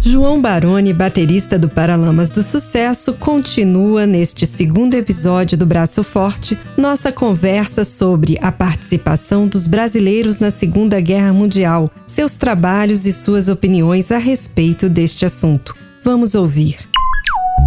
João 0.00 0.40
Baroni, 0.40 0.92
baterista 0.92 1.58
do 1.58 1.68
Paralamas 1.68 2.30
do 2.30 2.42
Sucesso, 2.42 3.14
continua 3.14 4.06
neste 4.06 4.46
segundo 4.46 4.94
episódio 4.94 5.56
do 5.56 5.64
Braço 5.64 6.04
Forte 6.04 6.58
nossa 6.76 7.10
conversa 7.10 7.84
sobre 7.84 8.38
a 8.40 8.52
participação 8.52 9.48
dos 9.48 9.66
brasileiros 9.66 10.38
na 10.38 10.50
Segunda 10.50 11.00
Guerra 11.00 11.32
Mundial, 11.32 11.90
seus 12.06 12.36
trabalhos 12.36 13.06
e 13.06 13.12
suas 13.12 13.48
opiniões 13.48 14.12
a 14.12 14.18
respeito 14.18 14.88
deste 14.88 15.24
assunto. 15.24 15.74
Vamos 16.02 16.34
ouvir. 16.34 16.76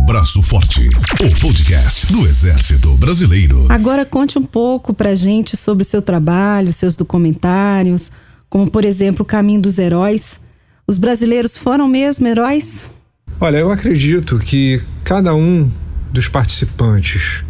Braço 0.06 0.42
Forte, 0.42 0.88
o 0.88 1.42
podcast 1.42 2.12
do 2.14 2.26
Exército 2.26 2.96
Brasileiro. 2.96 3.66
Agora 3.70 4.06
conte 4.06 4.38
um 4.38 4.44
pouco 4.44 4.94
pra 4.94 5.16
gente 5.16 5.58
sobre 5.58 5.82
o 5.82 5.86
seu 5.86 6.02
trabalho, 6.02 6.72
seus 6.72 6.96
documentários, 6.96 8.12
como 8.50 8.70
por 8.70 8.86
exemplo 8.86 9.24
o 9.24 9.26
Caminho 9.26 9.62
dos 9.62 9.80
Heróis. 9.80 10.40
Os 10.88 10.98
brasileiros 10.98 11.58
foram 11.58 11.88
mesmo 11.88 12.28
heróis? 12.28 12.90
Olha, 13.40 13.58
eu 13.58 13.70
acredito 13.70 14.40
que 14.40 14.82
cada 15.04 15.36
um 15.36 15.70
dos 16.12 16.30
participantes 16.30 17.44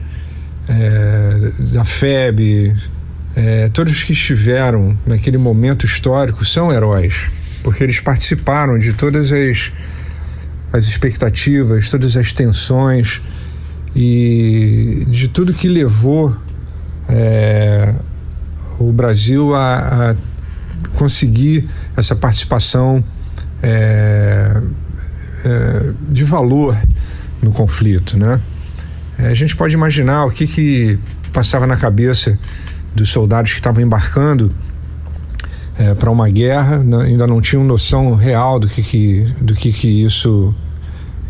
é, 0.68 1.52
da 1.72 1.86
FEB, 1.86 2.76
é, 3.36 3.70
todos 3.70 4.04
que 4.04 4.14
estiveram 4.14 4.98
naquele 5.06 5.38
momento 5.38 5.86
histórico 5.86 6.44
são 6.44 6.72
heróis, 6.72 7.30
porque 7.64 7.84
eles 7.84 8.02
participaram 8.02 8.80
de 8.80 8.94
todas 8.94 9.32
as 9.32 9.72
as 10.72 10.86
expectativas, 10.86 11.90
todas 11.90 12.18
as 12.18 12.34
tensões 12.34 13.22
e 13.96 15.06
de 15.08 15.28
tudo 15.28 15.54
que 15.54 15.68
levou 15.68 16.36
é, 17.08 17.94
o 18.80 18.92
Brasil 18.92 19.56
a, 19.56 20.12
a, 20.12 20.16
conseguir 20.96 21.68
essa 21.96 22.16
participação 22.16 23.04
é, 23.62 24.62
é, 25.46 25.94
de 26.10 26.24
valor 26.24 26.78
no 27.42 27.52
conflito, 27.52 28.18
né? 28.18 28.40
É, 29.20 29.28
a 29.28 29.34
gente 29.34 29.56
pode 29.56 29.74
imaginar 29.74 30.26
o 30.26 30.32
que, 30.32 30.46
que 30.46 31.00
passava 31.34 31.66
na 31.66 31.76
cabeça 31.76 32.38
dos 32.94 33.10
soldados 33.10 33.52
que 33.52 33.60
estavam 33.60 33.82
embarcando 33.82 34.54
é, 35.78 35.94
para 35.94 36.10
uma 36.10 36.30
guerra, 36.30 36.84
ainda 37.04 37.28
não 37.28 37.40
tinham 37.40 37.64
noção 37.64 38.16
real 38.16 38.60
do 38.60 38.68
que, 38.68 38.82
que, 38.82 39.22
do 39.40 39.54
que, 39.54 39.72
que 39.72 40.04
isso 40.04 40.54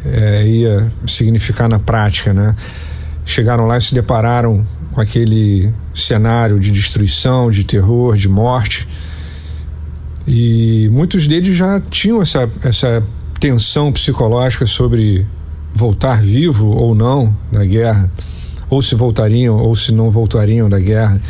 é, 0.05 0.45
ia 0.45 0.91
significar 1.05 1.67
na 1.67 1.79
prática. 1.79 2.33
Né? 2.33 2.55
Chegaram 3.25 3.65
lá 3.65 3.77
e 3.77 3.81
se 3.81 3.93
depararam 3.93 4.65
com 4.91 5.01
aquele 5.01 5.71
cenário 5.93 6.59
de 6.59 6.71
destruição, 6.71 7.51
de 7.51 7.63
terror, 7.63 8.15
de 8.15 8.29
morte. 8.29 8.87
E 10.27 10.89
muitos 10.91 11.25
deles 11.25 11.55
já 11.55 11.79
tinham 11.79 12.21
essa, 12.21 12.49
essa 12.61 13.01
tensão 13.39 13.93
psicológica 13.93 14.67
sobre 14.67 15.25
voltar 15.73 16.21
vivo 16.21 16.67
ou 16.67 16.93
não 16.93 17.35
da 17.51 17.63
guerra, 17.63 18.11
ou 18.69 18.81
se 18.81 18.93
voltariam 18.95 19.55
ou 19.55 19.75
se 19.75 19.91
não 19.93 20.11
voltariam 20.11 20.67
da 20.67 20.79
guerra. 20.79 21.21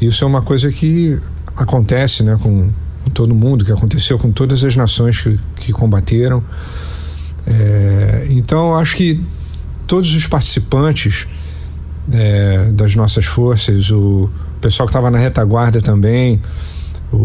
Isso 0.00 0.22
é 0.22 0.26
uma 0.26 0.42
coisa 0.42 0.70
que 0.70 1.18
acontece 1.56 2.22
né, 2.22 2.38
com, 2.40 2.70
todo 3.12 3.34
mundo, 3.34 3.64
que 3.64 3.72
aconteceu 3.72 4.18
com 4.18 4.30
todas 4.30 4.62
as 4.64 4.76
nações 4.76 5.20
que, 5.20 5.38
que 5.56 5.72
combateram. 5.72 6.42
É, 7.46 8.26
então, 8.30 8.76
acho 8.76 8.96
que 8.96 9.20
todos 9.86 10.14
os 10.14 10.26
participantes 10.26 11.26
é, 12.12 12.70
das 12.72 12.94
nossas 12.94 13.24
forças, 13.24 13.90
o 13.90 14.28
pessoal 14.60 14.86
que 14.86 14.90
estava 14.90 15.10
na 15.10 15.18
retaguarda 15.18 15.80
também, 15.80 16.40
o, 17.12 17.16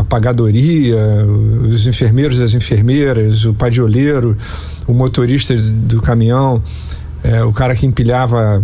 a 0.00 0.04
pagadoria, 0.04 0.98
os 1.62 1.86
enfermeiros 1.86 2.38
e 2.38 2.42
as 2.42 2.54
enfermeiras, 2.54 3.44
o 3.44 3.54
padioleiro, 3.54 4.36
o 4.86 4.92
motorista 4.92 5.54
do 5.56 6.00
caminhão, 6.00 6.62
é, 7.22 7.44
o 7.44 7.52
cara 7.52 7.74
que 7.74 7.86
empilhava 7.86 8.62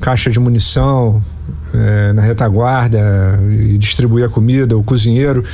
caixa 0.00 0.30
de 0.30 0.40
munição, 0.40 1.22
é, 1.74 2.12
na 2.12 2.22
retaguarda 2.22 3.38
e 3.50 3.76
distribuir 3.78 4.24
a 4.24 4.28
comida, 4.28 4.76
o 4.76 4.82
cozinheiro, 4.82 5.44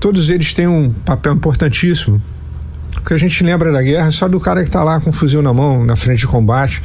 todos 0.00 0.30
eles 0.30 0.54
têm 0.54 0.66
um 0.66 0.90
papel 0.90 1.34
importantíssimo. 1.34 2.22
Porque 2.92 3.14
a 3.14 3.18
gente 3.18 3.42
lembra 3.42 3.72
da 3.72 3.82
guerra 3.82 4.10
só 4.10 4.28
do 4.28 4.38
cara 4.38 4.60
que 4.62 4.68
está 4.68 4.82
lá 4.82 5.00
com 5.00 5.10
um 5.10 5.12
fuzil 5.12 5.42
na 5.42 5.52
mão, 5.52 5.84
na 5.84 5.96
frente 5.96 6.20
de 6.20 6.26
combate. 6.26 6.82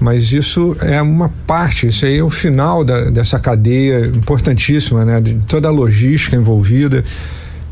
Mas 0.00 0.32
isso 0.32 0.76
é 0.80 1.02
uma 1.02 1.28
parte, 1.46 1.88
isso 1.88 2.06
aí 2.06 2.18
é 2.18 2.22
o 2.22 2.30
final 2.30 2.84
da, 2.84 3.10
dessa 3.10 3.38
cadeia 3.38 4.06
importantíssima, 4.06 5.04
né? 5.04 5.20
De 5.20 5.34
toda 5.46 5.68
a 5.68 5.70
logística 5.70 6.36
envolvida 6.36 7.04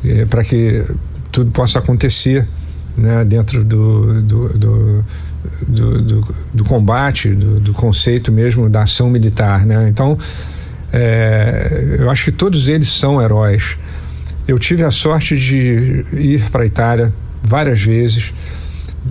é, 0.04 0.24
para 0.24 0.42
que 0.42 0.84
tudo 1.30 1.50
possa 1.52 1.78
acontecer 1.78 2.46
né? 2.96 3.24
dentro 3.24 3.62
do, 3.64 4.22
do, 4.22 4.48
do 4.58 5.04
do, 5.66 6.02
do, 6.02 6.34
do 6.52 6.64
combate, 6.64 7.28
do, 7.30 7.60
do, 7.60 7.72
conceito 7.72 8.32
mesmo 8.32 8.68
da 8.68 8.82
ação 8.82 9.08
militar. 9.08 9.64
Né? 9.64 9.88
Então, 9.88 10.18
é, 10.92 11.96
eu 11.98 12.10
acho 12.10 12.24
que 12.24 12.32
todos 12.32 12.68
eles 12.68 12.88
são 12.88 13.20
heróis. 13.22 13.76
Eu 14.46 14.58
tive 14.58 14.82
a 14.82 14.90
sorte 14.90 15.36
de 15.36 16.04
ir 16.12 16.50
para 16.50 16.62
a 16.62 16.66
Itália 16.66 17.12
várias 17.42 17.80
vezes, 17.82 18.32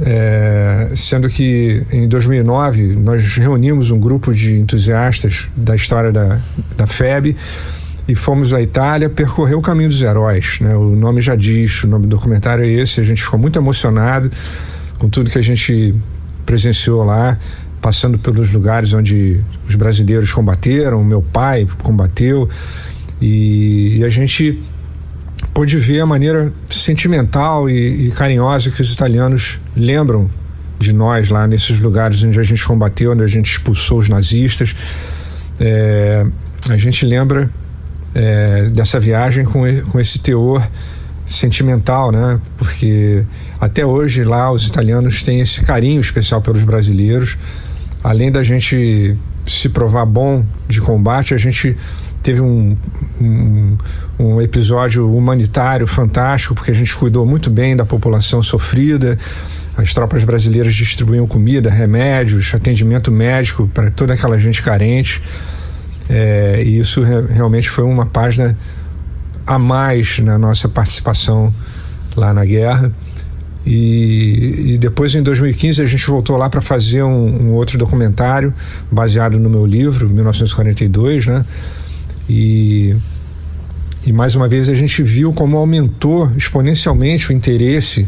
é, 0.02 0.92
sendo 0.96 1.30
que 1.30 1.84
em 1.92 2.08
2009 2.08 2.96
nós 2.96 3.38
reunimos 3.38 3.92
um 3.92 4.00
grupo 4.00 4.34
de 4.34 4.58
entusiastas 4.58 5.48
da 5.56 5.76
história 5.76 6.12
da, 6.12 6.40
da 6.76 6.88
FEB 6.88 7.36
e 8.08 8.14
fomos 8.16 8.54
à 8.54 8.62
Itália 8.62 9.10
percorrer 9.10 9.56
o 9.56 9.62
caminho 9.62 9.90
dos 9.90 10.02
heróis. 10.02 10.60
Né? 10.60 10.76
O 10.76 10.96
nome 10.96 11.22
já 11.22 11.36
diz, 11.36 11.84
o 11.84 11.88
nome 11.88 12.06
do 12.06 12.10
documentário 12.10 12.64
é 12.64 12.68
esse. 12.68 13.00
A 13.00 13.04
gente 13.04 13.24
ficou 13.24 13.40
muito 13.40 13.58
emocionado 13.58 14.30
com 14.98 15.10
tudo 15.10 15.30
que 15.30 15.40
a 15.40 15.44
gente 15.44 15.96
presenciou 16.46 17.04
lá, 17.04 17.38
passando 17.82 18.18
pelos 18.20 18.52
lugares 18.52 18.94
onde 18.94 19.44
os 19.68 19.76
brasileiros 19.76 20.32
combateram, 20.32 21.04
meu 21.04 21.22
pai 21.22 21.68
combateu, 21.82 22.48
e, 23.22 23.98
e 23.98 24.04
a 24.04 24.10
gente 24.10 24.62
pôde 25.56 25.78
ver 25.78 26.02
a 26.02 26.06
maneira 26.06 26.52
sentimental 26.70 27.70
e, 27.70 28.10
e, 28.10 28.12
carinhosa 28.12 28.70
que 28.70 28.82
os 28.82 28.92
italianos 28.92 29.58
lembram 29.74 30.30
de 30.78 30.92
nós 30.92 31.30
lá 31.30 31.48
nesses 31.48 31.80
lugares 31.80 32.22
onde 32.24 32.38
a 32.38 32.44
gente 32.44 32.62
combateu, 32.66 33.14
onde 33.14 33.24
a 33.24 33.28
gente 33.28 33.54
expulsou 33.54 34.00
os 34.00 34.10
nazistas. 34.10 34.76
É, 35.58 36.28
a 36.70 36.76
gente 36.76 37.06
lembra 37.06 37.50
é, 38.14 38.68
dessa 38.70 39.00
viagem 39.00 39.46
com, 39.46 39.62
com 39.90 39.98
esse 39.98 40.20
teor 40.20 40.62
sentimental, 41.26 42.12
né? 42.12 42.38
Porque 42.58 43.26
até 43.60 43.86
hoje 43.86 44.26
lá 44.26 44.52
os 44.52 44.68
italianos 44.68 45.24
têm 45.24 45.40
esse 45.40 45.64
carinho 45.64 46.02
especial 46.02 46.42
pelos 46.42 46.66
brasileiros. 46.66 47.38
Além 48.04 48.30
da 48.30 48.44
gente 48.44 49.18
se 49.48 49.70
provar 49.70 50.06
bom 50.06 50.46
de 50.68 50.82
combate, 50.82 51.34
a 51.34 51.38
gente 51.38 51.78
teve 52.25 52.41
um, 52.41 52.75
um, 53.22 53.78
um, 54.18 54.41
episódio 54.41 55.16
humanitário 55.16 55.86
fantástico, 55.86 56.56
porque 56.56 56.72
a 56.72 56.74
gente 56.74 56.96
cuidou 56.96 57.24
muito 57.24 57.52
bem 57.52 57.75
da 57.75 57.86
população 57.86 58.41
sofrida. 58.41 59.16
As 59.78 59.94
tropas 59.94 60.24
brasileiras 60.24 60.74
distribuíam 60.74 61.28
comida, 61.28 61.69
remédios, 61.69 62.52
atendimento 62.56 63.12
médico 63.12 63.69
para 63.72 63.91
toda 63.91 64.16
aquela 64.16 64.40
gente 64.40 64.64
carente. 64.64 65.22
É, 66.09 66.64
e 66.66 66.80
isso 66.80 67.03
re 67.03 67.28
realmente 67.31 67.69
foi 67.69 67.84
uma 67.84 68.08
página 68.08 68.58
a 69.46 69.59
mais 69.59 70.18
na 70.18 70.35
nossa 70.35 70.68
participação 70.68 71.53
lá 72.16 72.34
na 72.34 72.44
guerra. 72.44 72.91
E, 73.64 74.74
e, 74.74 74.78
depois, 74.80 75.14
em 75.14 75.22
2015, 75.22 75.80
a 75.80 75.85
gente 75.85 76.08
voltou 76.08 76.38
lá 76.38 76.50
para 76.50 76.62
fazer 76.62 77.03
um, 77.03 77.50
um, 77.50 77.53
outro 77.53 77.78
documentário 77.78 78.52
baseado 78.91 79.38
no 79.40 79.50
meu 79.50 79.66
livro, 79.66 80.09
1942, 80.09 81.28
né? 81.28 81.46
E, 82.30 82.96
e 84.06 84.12
mais 84.12 84.36
uma 84.36 84.47
vez 84.47 84.69
a 84.69 84.75
gente 84.75 85.02
viu 85.03 85.34
como 85.34 85.58
aumentou 85.58 86.31
exponencialmente 86.36 87.29
o 87.29 87.34
interesse 87.34 88.08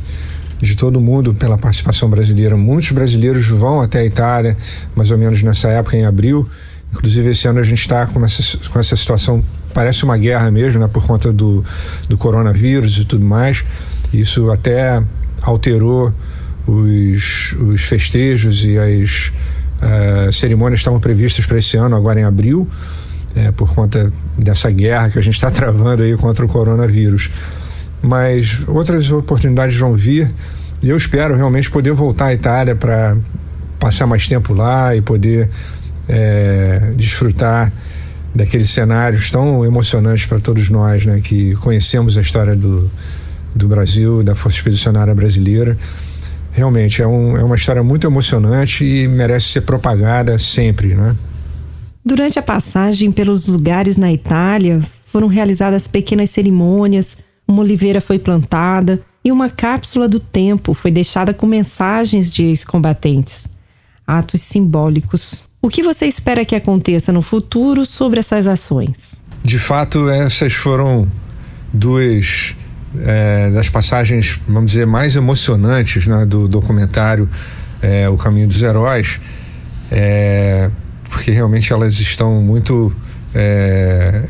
de 0.59 0.75
todo 0.75 0.99
mundo 0.99 1.33
pela 1.33 1.57
participação 1.57 2.09
brasileira. 2.09 2.57
Muitos 2.57 2.91
brasileiros 2.91 3.47
vão 3.47 3.81
até 3.81 3.99
a 3.99 4.05
Itália, 4.05 4.57
mais 4.95 5.11
ou 5.11 5.17
menos 5.17 5.43
nessa 5.43 5.69
época, 5.69 5.95
em 5.95 6.05
abril. 6.05 6.47
Inclusive, 6.91 7.29
esse 7.31 7.47
ano 7.47 7.59
a 7.59 7.63
gente 7.63 7.81
está 7.81 8.07
com 8.07 8.23
essa, 8.23 8.57
com 8.69 8.79
essa 8.79 8.95
situação, 8.95 9.43
parece 9.73 10.03
uma 10.03 10.17
guerra 10.17 10.49
mesmo, 10.49 10.79
né? 10.79 10.87
Por 10.87 11.05
conta 11.05 11.31
do, 11.31 11.63
do 12.09 12.17
coronavírus 12.17 12.97
e 12.97 13.05
tudo 13.05 13.23
mais. 13.23 13.63
Isso 14.13 14.49
até 14.49 15.03
alterou 15.41 16.13
os, 16.65 17.53
os 17.59 17.81
festejos 17.83 18.63
e 18.63 18.77
as 18.77 19.31
uh, 19.81 20.31
cerimônias 20.31 20.79
estavam 20.79 20.99
previstas 20.99 21.45
para 21.45 21.57
esse 21.59 21.77
ano, 21.77 21.95
agora 21.95 22.19
em 22.19 22.23
abril, 22.23 22.67
é, 23.37 23.51
por 23.51 23.73
conta 23.73 24.11
dessa 24.37 24.71
guerra 24.71 25.09
que 25.11 25.19
a 25.19 25.21
gente 25.21 25.35
está 25.35 25.51
travando 25.51 26.01
aí 26.01 26.17
contra 26.17 26.43
o 26.43 26.47
coronavírus. 26.47 27.29
Mas 28.01 28.59
outras 28.67 29.09
oportunidades 29.11 29.75
vão 29.77 29.93
vir 29.93 30.31
e 30.81 30.89
eu 30.89 30.97
espero 30.97 31.35
realmente 31.35 31.69
poder 31.69 31.91
voltar 31.91 32.27
à 32.27 32.33
Itália 32.33 32.75
para 32.75 33.15
passar 33.79 34.07
mais 34.07 34.27
tempo 34.27 34.53
lá 34.53 34.95
e 34.95 35.01
poder 35.01 35.49
é, 36.09 36.93
desfrutar 36.95 37.71
daqueles 38.33 38.69
cenários 38.69 39.31
tão 39.31 39.65
emocionantes 39.65 40.25
para 40.25 40.39
todos 40.39 40.69
nós, 40.69 41.05
né, 41.05 41.19
que 41.23 41.55
conhecemos 41.55 42.17
a 42.17 42.21
história 42.21 42.55
do, 42.55 42.89
do 43.55 43.67
Brasil, 43.67 44.23
da 44.23 44.35
Força 44.35 44.57
Expedicionária 44.57 45.13
Brasileira. 45.13 45.77
Realmente 46.51 47.01
é, 47.01 47.07
um, 47.07 47.37
é 47.37 47.43
uma 47.43 47.55
história 47.55 47.83
muito 47.83 48.05
emocionante 48.05 48.83
e 48.83 49.07
merece 49.07 49.47
ser 49.47 49.61
propagada 49.61 50.37
sempre, 50.39 50.95
né? 50.95 51.15
Durante 52.07 52.39
a 52.39 52.41
passagem 52.41 53.11
pelos 53.11 53.49
lugares 53.49 53.97
na 53.97 54.09
Itália, 54.13 54.81
foram 55.07 55.27
realizadas 55.27 55.89
pequenas 55.89 56.29
cerimônias, 56.29 57.17
uma 57.45 57.61
oliveira 57.61 57.99
foi 57.99 58.17
plantada 58.17 59.01
e 59.25 59.29
uma 59.29 59.49
cápsula 59.49 60.07
do 60.07 60.17
tempo 60.17 60.73
foi 60.73 60.89
deixada 60.89 61.33
com 61.33 61.45
mensagens 61.45 62.31
de 62.31 62.43
ex-combatentes. 62.43 63.49
Atos 64.07 64.41
simbólicos. 64.41 65.43
O 65.61 65.67
que 65.67 65.83
você 65.83 66.05
espera 66.05 66.45
que 66.45 66.55
aconteça 66.55 67.11
no 67.11 67.21
futuro 67.21 67.85
sobre 67.85 68.21
essas 68.21 68.47
ações? 68.47 69.19
De 69.43 69.59
fato, 69.59 70.09
essas 70.09 70.53
foram 70.53 71.11
duas 71.73 72.55
é, 73.01 73.51
das 73.51 73.69
passagens, 73.69 74.39
vamos 74.47 74.71
dizer, 74.71 74.87
mais 74.87 75.17
emocionantes 75.17 76.07
né, 76.07 76.25
do 76.25 76.47
documentário 76.47 77.29
é, 77.81 78.07
O 78.07 78.15
Caminho 78.15 78.47
dos 78.47 78.63
Heróis, 78.63 79.19
é, 79.91 80.71
porque 81.17 81.31
realmente 81.31 81.73
elas 81.73 81.99
estão 81.99 82.39
muito 82.43 82.93
é, 83.33 84.21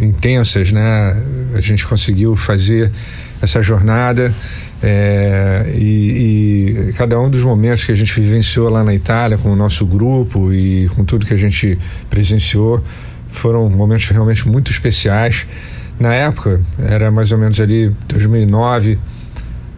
intensas, 0.00 0.70
né? 0.70 1.20
A 1.54 1.60
gente 1.60 1.84
conseguiu 1.84 2.36
fazer 2.36 2.92
essa 3.42 3.60
jornada 3.60 4.32
é, 4.80 5.66
e, 5.74 6.86
e, 6.88 6.92
cada 6.92 7.20
um 7.20 7.28
dos 7.28 7.42
momentos 7.42 7.84
que 7.84 7.90
a 7.90 7.96
gente 7.96 8.20
vivenciou 8.20 8.68
lá 8.68 8.84
na 8.84 8.94
Itália 8.94 9.36
com 9.36 9.50
o 9.50 9.56
nosso 9.56 9.84
grupo 9.84 10.52
e 10.52 10.88
com 10.94 11.04
tudo 11.04 11.26
que 11.26 11.34
a 11.34 11.36
gente 11.36 11.76
presenciou 12.08 12.80
foram 13.28 13.68
momentos 13.68 14.08
realmente 14.08 14.48
muito 14.48 14.70
especiais. 14.70 15.46
Na 15.98 16.14
época, 16.14 16.60
era 16.78 17.10
mais 17.10 17.32
ou 17.32 17.38
menos 17.38 17.60
ali 17.60 17.92
2009, 18.06 19.00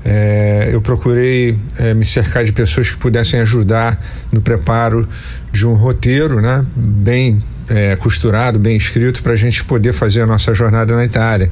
é, 0.04 0.70
eu 0.72 0.80
procurei 0.80 1.58
é, 1.78 1.92
me 1.92 2.04
cercar 2.04 2.44
de 2.44 2.52
pessoas 2.52 2.90
que 2.90 2.96
pudessem 2.96 3.40
ajudar 3.40 4.02
no 4.32 4.40
preparo 4.40 5.08
de 5.52 5.66
um 5.66 5.74
roteiro, 5.74 6.40
né, 6.40 6.64
bem 6.74 7.42
é, 7.68 7.96
costurado, 7.96 8.58
bem 8.58 8.76
escrito, 8.76 9.22
para 9.22 9.32
a 9.32 9.36
gente 9.36 9.64
poder 9.64 9.92
fazer 9.92 10.22
a 10.22 10.26
nossa 10.26 10.54
jornada 10.54 10.94
na 10.94 11.04
Itália. 11.04 11.50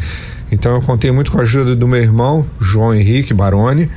Então 0.50 0.74
eu 0.74 0.80
contei 0.80 1.10
muito 1.10 1.30
com 1.30 1.38
a 1.38 1.42
ajuda 1.42 1.74
do 1.74 1.88
meu 1.88 2.00
irmão, 2.00 2.46
João 2.60 2.94
Henrique 2.94 3.34
Baroni, 3.34 3.90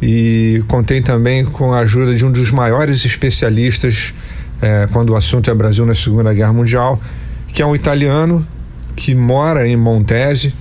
e 0.00 0.62
contei 0.68 1.00
também 1.00 1.44
com 1.44 1.72
a 1.72 1.80
ajuda 1.80 2.14
de 2.14 2.26
um 2.26 2.30
dos 2.30 2.50
maiores 2.50 3.04
especialistas 3.04 4.12
é, 4.60 4.88
quando 4.92 5.10
o 5.10 5.16
assunto 5.16 5.50
é 5.50 5.54
Brasil 5.54 5.86
na 5.86 5.94
Segunda 5.94 6.32
Guerra 6.34 6.52
Mundial, 6.52 7.00
que 7.48 7.62
é 7.62 7.66
um 7.66 7.74
italiano 7.74 8.46
que 8.94 9.14
mora 9.14 9.66
em 9.66 9.76
Montese, 9.76 10.54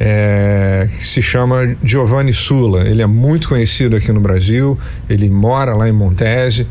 é, 0.00 0.88
que 0.88 1.06
se 1.06 1.20
chama 1.20 1.76
Giovanni 1.84 2.32
Sula. 2.32 2.88
Ele 2.88 3.02
é 3.02 3.06
muito 3.06 3.50
conhecido 3.50 3.94
aqui 3.94 4.10
no 4.10 4.20
Brasil, 4.20 4.78
ele 5.08 5.28
mora 5.28 5.74
lá 5.74 5.86
em 5.86 5.92
Montese 5.92 6.66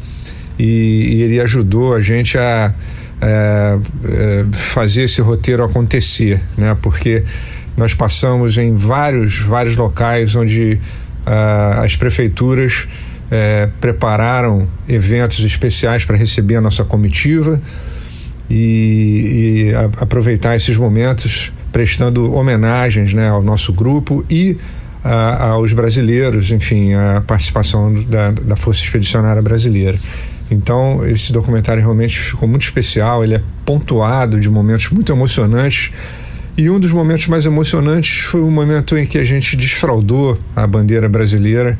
e, 0.57 0.65
e 1.13 1.21
ele 1.21 1.39
ajudou 1.39 1.93
a 1.93 2.01
gente 2.01 2.37
a 2.39 2.73
é, 3.21 3.77
é, 4.05 4.45
fazer 4.51 5.03
esse 5.03 5.21
roteiro 5.21 5.63
acontecer, 5.63 6.41
né? 6.57 6.75
Porque 6.81 7.23
nós 7.77 7.93
passamos 7.93 8.57
em 8.57 8.73
vários, 8.73 9.37
vários 9.37 9.75
locais 9.75 10.35
onde 10.35 10.79
as 11.25 11.95
prefeituras 11.95 12.87
uh, 13.29 13.71
prepararam 13.79 14.67
eventos 14.87 15.45
especiais 15.45 16.03
para 16.03 16.17
receber 16.17 16.55
a 16.55 16.61
nossa 16.61 16.83
comitiva 16.83 17.61
e, 18.49 19.69
e 19.69 19.75
aproveitar 20.01 20.55
esses 20.55 20.75
momentos 20.75 21.51
prestando 21.71 22.33
homenagens 22.33 23.13
né, 23.13 23.29
ao 23.29 23.41
nosso 23.41 23.71
grupo 23.73 24.25
e 24.29 24.57
aos 25.03 25.71
brasileiros, 25.71 26.51
enfim, 26.51 26.93
a 26.93 27.21
participação 27.25 27.93
da, 28.03 28.31
da 28.31 28.55
Força 28.55 28.81
Expedicionária 28.81 29.41
Brasileira. 29.41 29.97
Então, 30.51 31.05
esse 31.05 31.31
documentário 31.31 31.81
realmente 31.81 32.19
ficou 32.19 32.49
muito 32.49 32.63
especial, 32.63 33.23
ele 33.23 33.35
é 33.35 33.41
pontuado 33.65 34.39
de 34.39 34.49
momentos 34.49 34.89
muito 34.89 35.11
emocionantes. 35.11 35.91
E 36.57 36.69
um 36.69 36.79
dos 36.79 36.91
momentos 36.91 37.27
mais 37.27 37.45
emocionantes 37.45 38.19
foi 38.19 38.41
o 38.41 38.51
momento 38.51 38.97
em 38.97 39.05
que 39.05 39.17
a 39.17 39.23
gente 39.23 39.55
desfraudou 39.55 40.37
a 40.55 40.67
bandeira 40.67 41.07
brasileira 41.07 41.79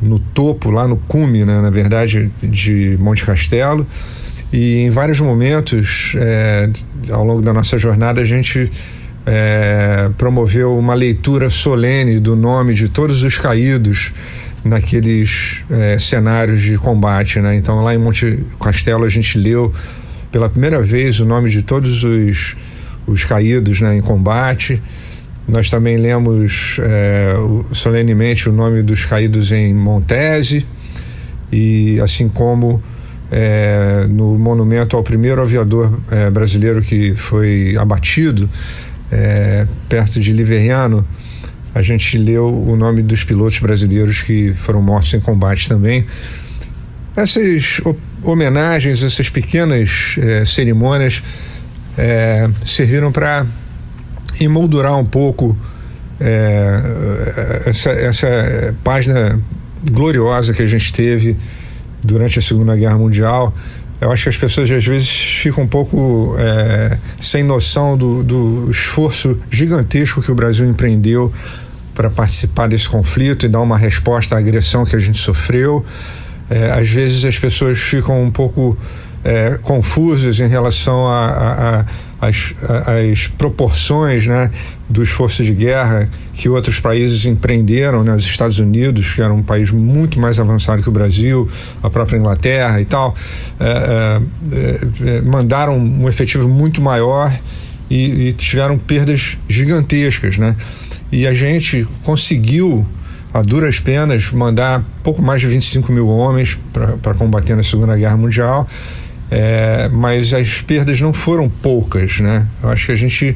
no 0.00 0.18
topo, 0.18 0.70
lá 0.70 0.86
no 0.86 0.96
cume, 0.96 1.44
né, 1.44 1.60
na 1.60 1.70
verdade, 1.70 2.30
de 2.42 2.96
Monte 3.00 3.24
Castelo. 3.24 3.86
E 4.52 4.82
em 4.82 4.90
vários 4.90 5.18
momentos, 5.18 6.12
é, 6.16 6.70
ao 7.10 7.24
longo 7.24 7.40
da 7.40 7.52
nossa 7.52 7.78
jornada, 7.78 8.20
a 8.20 8.24
gente 8.24 8.70
é, 9.26 10.10
promoveu 10.18 10.76
uma 10.76 10.94
leitura 10.94 11.48
solene 11.48 12.18
do 12.18 12.34
nome 12.34 12.74
de 12.74 12.88
todos 12.88 13.22
os 13.22 13.38
caídos 13.38 14.12
naqueles 14.64 15.62
é, 15.70 15.98
cenários 15.98 16.62
de 16.62 16.76
combate. 16.76 17.40
Né? 17.40 17.56
Então, 17.56 17.82
lá 17.82 17.94
em 17.94 17.98
Monte 17.98 18.38
Castelo, 18.60 19.04
a 19.04 19.08
gente 19.08 19.38
leu 19.38 19.72
pela 20.30 20.48
primeira 20.48 20.80
vez 20.80 21.20
o 21.20 21.24
nome 21.24 21.50
de 21.50 21.62
todos 21.62 22.04
os, 22.04 22.56
os 23.06 23.24
caídos 23.24 23.80
né, 23.80 23.96
em 23.96 24.00
combate. 24.00 24.82
Nós 25.46 25.68
também 25.68 25.96
lemos 25.96 26.78
é, 26.80 27.34
solenemente 27.72 28.48
o 28.48 28.52
nome 28.52 28.82
dos 28.82 29.04
caídos 29.04 29.50
em 29.50 29.74
Montese, 29.74 30.64
e 31.50 32.00
assim 32.00 32.28
como 32.28 32.82
é, 33.30 34.06
no 34.08 34.38
monumento 34.38 34.96
ao 34.96 35.02
primeiro 35.02 35.42
aviador 35.42 35.98
é, 36.10 36.30
brasileiro 36.30 36.80
que 36.80 37.14
foi 37.14 37.76
abatido, 37.76 38.48
é, 39.12 39.66
perto 39.88 40.18
de 40.18 40.32
Liveriano, 40.32 41.06
a 41.74 41.82
gente 41.82 42.18
leu 42.18 42.46
o 42.46 42.76
nome 42.76 43.02
dos 43.02 43.24
pilotos 43.24 43.58
brasileiros 43.58 44.22
que 44.22 44.52
foram 44.54 44.82
mortos 44.82 45.12
em 45.14 45.20
combate 45.20 45.68
também. 45.68 46.06
Essas 47.14 47.80
homenagens, 48.22 49.02
essas 49.02 49.28
pequenas 49.28 50.16
é, 50.18 50.44
cerimônias 50.44 51.22
é, 51.96 52.48
serviram 52.64 53.12
para 53.12 53.46
emoldurar 54.40 54.98
um 54.98 55.04
pouco 55.04 55.56
é, 56.20 57.62
essa, 57.66 57.90
essa 57.90 58.74
página 58.82 59.38
gloriosa 59.90 60.52
que 60.52 60.62
a 60.62 60.66
gente 60.66 60.92
teve 60.92 61.36
durante 62.02 62.38
a 62.38 62.42
Segunda 62.42 62.76
Guerra 62.76 62.96
Mundial. 62.96 63.54
Eu 64.02 64.10
acho 64.10 64.24
que 64.24 64.28
as 64.30 64.36
pessoas 64.36 64.68
às 64.68 64.84
vezes 64.84 65.08
ficam 65.08 65.62
um 65.62 65.68
pouco 65.68 66.34
é, 66.36 66.98
sem 67.20 67.44
noção 67.44 67.96
do, 67.96 68.24
do 68.24 68.68
esforço 68.68 69.38
gigantesco 69.48 70.20
que 70.20 70.32
o 70.32 70.34
Brasil 70.34 70.68
empreendeu 70.68 71.32
para 71.94 72.10
participar 72.10 72.68
desse 72.68 72.88
conflito 72.88 73.46
e 73.46 73.48
dar 73.48 73.60
uma 73.60 73.78
resposta 73.78 74.34
à 74.34 74.38
agressão 74.38 74.84
que 74.84 74.96
a 74.96 74.98
gente 74.98 75.18
sofreu. 75.18 75.86
É, 76.50 76.72
às 76.72 76.88
vezes 76.88 77.24
as 77.24 77.38
pessoas 77.38 77.78
ficam 77.78 78.20
um 78.24 78.30
pouco 78.30 78.76
é, 79.24 79.58
confusas 79.62 80.40
em 80.40 80.48
relação 80.48 81.06
às 82.20 83.26
proporções 83.38 84.26
né, 84.26 84.50
do 84.88 85.02
esforço 85.02 85.44
de 85.44 85.52
guerra 85.52 86.08
que 86.34 86.48
outros 86.48 86.80
países 86.80 87.24
empreenderam, 87.26 88.02
né, 88.02 88.14
os 88.14 88.24
Estados 88.24 88.58
Unidos, 88.58 89.14
que 89.14 89.22
era 89.22 89.32
um 89.32 89.42
país 89.42 89.70
muito 89.70 90.18
mais 90.18 90.40
avançado 90.40 90.82
que 90.82 90.88
o 90.88 90.92
Brasil, 90.92 91.48
a 91.82 91.90
própria 91.90 92.16
Inglaterra 92.16 92.80
e 92.80 92.84
tal, 92.84 93.14
é, 93.60 94.20
é, 94.52 95.18
é 95.18 95.22
mandaram 95.22 95.78
um 95.78 96.08
efetivo 96.08 96.48
muito 96.48 96.80
maior 96.80 97.32
e, 97.88 98.28
e, 98.28 98.32
tiveram 98.32 98.78
perdas 98.78 99.36
gigantescas, 99.48 100.38
né? 100.38 100.56
E 101.10 101.26
a 101.26 101.34
gente 101.34 101.86
conseguiu 102.04 102.86
a 103.34 103.42
duras 103.42 103.78
penas 103.78 104.30
mandar 104.32 104.82
pouco 105.02 105.20
mais 105.20 105.40
de 105.40 105.46
25 105.46 105.92
mil 105.92 106.08
homens 106.08 106.58
para 107.02 107.14
combater 107.14 107.54
na 107.54 107.62
Segunda 107.62 107.96
Guerra 107.96 108.16
Mundial 108.16 108.66
é, 109.34 109.88
mas 109.88 110.34
as 110.34 110.60
perdas 110.60 111.00
não 111.00 111.10
foram 111.10 111.48
poucas, 111.48 112.20
né? 112.20 112.46
Eu 112.62 112.68
acho 112.68 112.84
que 112.84 112.92
a 112.92 112.96
gente 112.96 113.34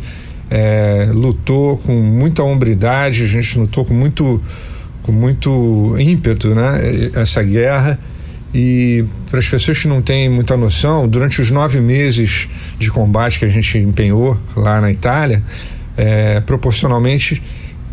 é, 0.50 1.08
lutou 1.10 1.78
com 1.78 1.94
muita 1.94 2.42
hombridade, 2.42 3.22
a 3.22 3.26
gente 3.26 3.58
lutou 3.58 3.82
com 3.82 3.94
muito, 3.94 4.42
com 5.02 5.10
muito 5.10 5.96
ímpeto, 5.98 6.54
né? 6.54 7.10
Essa 7.14 7.42
guerra. 7.42 7.98
E 8.54 9.06
para 9.30 9.38
as 9.38 9.48
pessoas 9.48 9.78
que 9.78 9.88
não 9.88 10.02
têm 10.02 10.28
muita 10.28 10.54
noção, 10.54 11.08
durante 11.08 11.40
os 11.40 11.50
nove 11.50 11.80
meses 11.80 12.46
de 12.78 12.90
combate 12.90 13.38
que 13.38 13.46
a 13.46 13.48
gente 13.48 13.78
empenhou 13.78 14.38
lá 14.54 14.82
na 14.82 14.92
Itália, 14.92 15.42
é, 15.96 16.40
proporcionalmente 16.40 17.42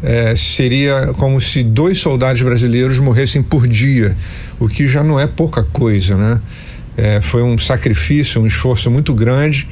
é, 0.03 0.35
seria 0.35 1.13
como 1.13 1.39
se 1.39 1.63
dois 1.63 1.99
soldados 1.99 2.41
brasileiros 2.41 2.99
morressem 2.99 3.41
por 3.41 3.65
dia, 3.65 4.13
o 4.59 4.67
que 4.67 4.89
já 4.89 5.01
não 5.01 5.17
é 5.17 5.25
pouca 5.25 5.63
coisa, 5.63 6.17
né? 6.17 6.41
É, 6.95 7.21
foi 7.21 7.41
um 7.43 7.57
sacrifício, 7.57 8.41
um 8.41 8.47
esforço 8.47 8.89
muito 8.91 9.13
grande. 9.13 9.67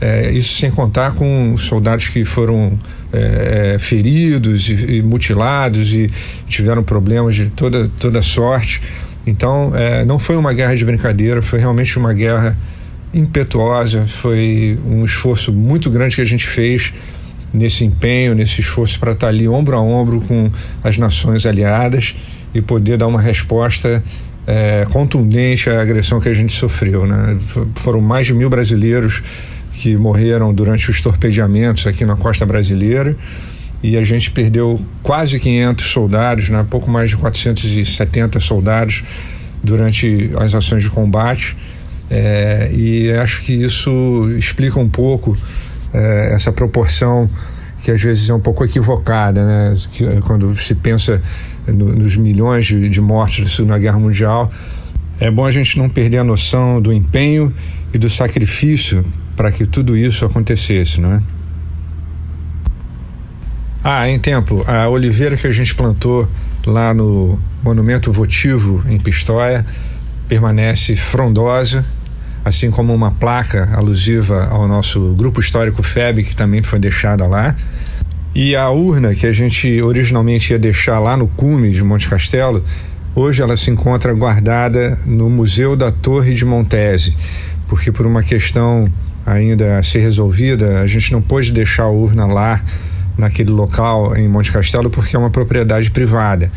É, 0.00 0.30
isso 0.32 0.58
sem 0.58 0.70
contar 0.70 1.14
com 1.14 1.56
soldados 1.56 2.08
que 2.08 2.24
foram 2.24 2.78
é, 3.12 3.74
é 3.74 3.78
feridos 3.78 4.68
e, 4.68 4.96
e, 4.96 5.02
mutilados 5.02 5.92
e 5.94 6.10
tiveram 6.48 6.82
problemas 6.82 7.34
de 7.34 7.46
toda, 7.46 7.90
toda 7.98 8.20
sorte. 8.20 8.82
Então, 9.26 9.72
é, 9.74 10.04
não 10.04 10.18
foi 10.18 10.36
uma 10.36 10.52
guerra 10.52 10.74
de 10.74 10.84
brincadeira, 10.84 11.40
foi 11.40 11.58
realmente 11.58 11.96
uma 11.98 12.12
guerra 12.12 12.56
impetuosa, 13.14 14.04
foi 14.06 14.78
um 14.84 15.04
esforço 15.04 15.52
muito 15.52 15.88
grande 15.88 16.16
que 16.16 16.22
a 16.22 16.26
gente 16.26 16.46
fez 16.46 16.92
nesse 17.52 17.84
empenho, 17.84 18.34
nesse 18.34 18.60
esforço 18.60 18.98
para 18.98 19.12
estar 19.12 19.28
ali 19.28 19.46
ombro 19.46 19.76
a 19.76 19.80
ombro 19.80 20.20
com 20.20 20.50
as 20.82 20.98
nações 20.98 21.46
aliadas 21.46 22.16
e 22.52 22.60
poder 22.60 22.96
dar 22.98 23.06
uma 23.06 23.20
resposta 23.20 24.02
é, 24.46 24.86
contundente 24.90 25.70
à 25.70 25.80
agressão 25.80 26.20
que 26.20 26.28
a 26.28 26.34
gente 26.34 26.52
sofreu. 26.52 27.06
Né? 27.06 27.38
Foram 27.76 28.00
mais 28.00 28.26
de 28.26 28.34
mil 28.34 28.50
brasileiros 28.50 29.22
que 29.72 29.96
morreram 29.96 30.52
durante 30.52 30.90
os 30.90 31.00
torpedeamentos 31.02 31.86
aqui 31.86 32.04
na 32.04 32.16
costa 32.16 32.46
brasileira 32.46 33.16
e 33.82 33.96
a 33.96 34.04
gente 34.04 34.30
perdeu 34.30 34.80
quase 35.02 35.38
500 35.38 35.86
soldados, 35.86 36.48
né? 36.48 36.64
pouco 36.68 36.90
mais 36.90 37.10
de 37.10 37.16
470 37.16 38.40
soldados 38.40 39.02
durante 39.62 40.30
as 40.38 40.54
ações 40.54 40.82
de 40.82 40.90
combate. 40.90 41.56
É, 42.10 42.70
e 42.72 43.10
acho 43.12 43.42
que 43.42 43.52
isso 43.52 44.30
explica 44.38 44.78
um 44.78 44.88
pouco 44.88 45.36
é, 45.92 46.32
essa 46.34 46.52
proporção 46.52 47.28
que 47.82 47.90
às 47.90 48.00
vezes 48.00 48.30
é 48.30 48.34
um 48.34 48.40
pouco 48.40 48.64
equivocada, 48.64 49.44
né? 49.44 49.74
Que, 49.92 50.06
quando 50.22 50.56
se 50.56 50.74
pensa 50.74 51.20
no, 51.66 51.94
nos 51.94 52.16
milhões 52.16 52.66
de, 52.66 52.88
de 52.88 53.00
mortes 53.00 53.58
na 53.60 53.78
Guerra 53.78 53.98
Mundial, 53.98 54.50
é 55.20 55.30
bom 55.30 55.44
a 55.46 55.50
gente 55.50 55.78
não 55.78 55.88
perder 55.88 56.18
a 56.18 56.24
noção 56.24 56.80
do 56.80 56.92
empenho 56.92 57.52
e 57.92 57.98
do 57.98 58.10
sacrifício 58.10 59.04
para 59.36 59.50
que 59.50 59.66
tudo 59.66 59.96
isso 59.96 60.24
acontecesse, 60.24 61.00
não 61.00 61.12
é? 61.12 61.22
Ah, 63.82 64.08
em 64.08 64.18
tempo, 64.18 64.64
a 64.66 64.88
oliveira 64.88 65.36
que 65.36 65.46
a 65.46 65.52
gente 65.52 65.74
plantou 65.74 66.28
lá 66.66 66.94
no 66.94 67.38
monumento 67.62 68.10
votivo 68.10 68.82
em 68.88 68.98
Pistoia 68.98 69.64
permanece 70.26 70.96
frondosa, 70.96 71.84
assim 72.44 72.70
como 72.70 72.94
uma 72.94 73.10
placa 73.10 73.70
alusiva 73.74 74.46
ao 74.46 74.66
nosso 74.66 75.14
grupo 75.14 75.38
histórico 75.38 75.82
FEB, 75.82 76.24
que 76.24 76.34
também 76.34 76.62
foi 76.62 76.78
deixada 76.78 77.26
lá. 77.26 77.54
E 78.34 78.56
a 78.56 78.68
urna 78.68 79.14
que 79.14 79.26
a 79.26 79.32
gente 79.32 79.80
originalmente 79.80 80.52
ia 80.52 80.58
deixar 80.58 80.98
lá 80.98 81.16
no 81.16 81.28
cume 81.28 81.70
de 81.70 81.84
Monte 81.84 82.08
Castelo, 82.08 82.64
hoje 83.14 83.40
ela 83.40 83.56
se 83.56 83.70
encontra 83.70 84.12
guardada 84.12 84.98
no 85.06 85.30
Museu 85.30 85.76
da 85.76 85.92
Torre 85.92 86.34
de 86.34 86.44
Montese, 86.44 87.14
porque 87.68 87.92
por 87.92 88.06
uma 88.06 88.24
questão 88.24 88.90
ainda 89.24 89.78
a 89.78 89.82
ser 89.84 90.00
resolvida, 90.00 90.80
a 90.80 90.86
gente 90.88 91.12
não 91.12 91.22
pôde 91.22 91.52
deixar 91.52 91.84
a 91.84 91.88
urna 91.88 92.26
lá 92.26 92.60
naquele 93.16 93.52
local 93.52 94.16
em 94.16 94.28
Monte 94.28 94.50
Castelo 94.50 94.90
porque 94.90 95.14
é 95.14 95.18
uma 95.18 95.30
propriedade 95.30 95.92
privada. 95.92 96.50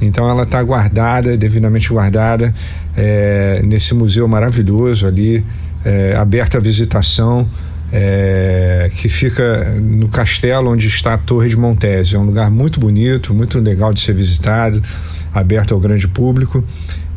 Então 0.00 0.28
ela 0.30 0.44
está 0.44 0.62
guardada, 0.62 1.36
devidamente 1.36 1.90
guardada, 1.90 2.54
é, 2.96 3.60
nesse 3.64 3.94
museu 3.94 4.26
maravilhoso 4.26 5.06
ali, 5.06 5.44
é, 5.84 6.16
aberto 6.16 6.56
à 6.56 6.60
visitação, 6.60 7.46
é, 7.92 8.90
que 8.96 9.08
fica 9.08 9.74
no 9.80 10.08
castelo 10.08 10.70
onde 10.70 10.88
está 10.88 11.14
a 11.14 11.18
Torre 11.18 11.48
de 11.48 11.56
Montese. 11.56 12.14
É 12.16 12.18
um 12.18 12.24
lugar 12.24 12.50
muito 12.50 12.78
bonito, 12.78 13.32
muito 13.34 13.58
legal 13.58 13.92
de 13.92 14.00
ser 14.00 14.14
visitado, 14.14 14.82
aberto 15.32 15.74
ao 15.74 15.80
grande 15.80 16.06
público. 16.06 16.64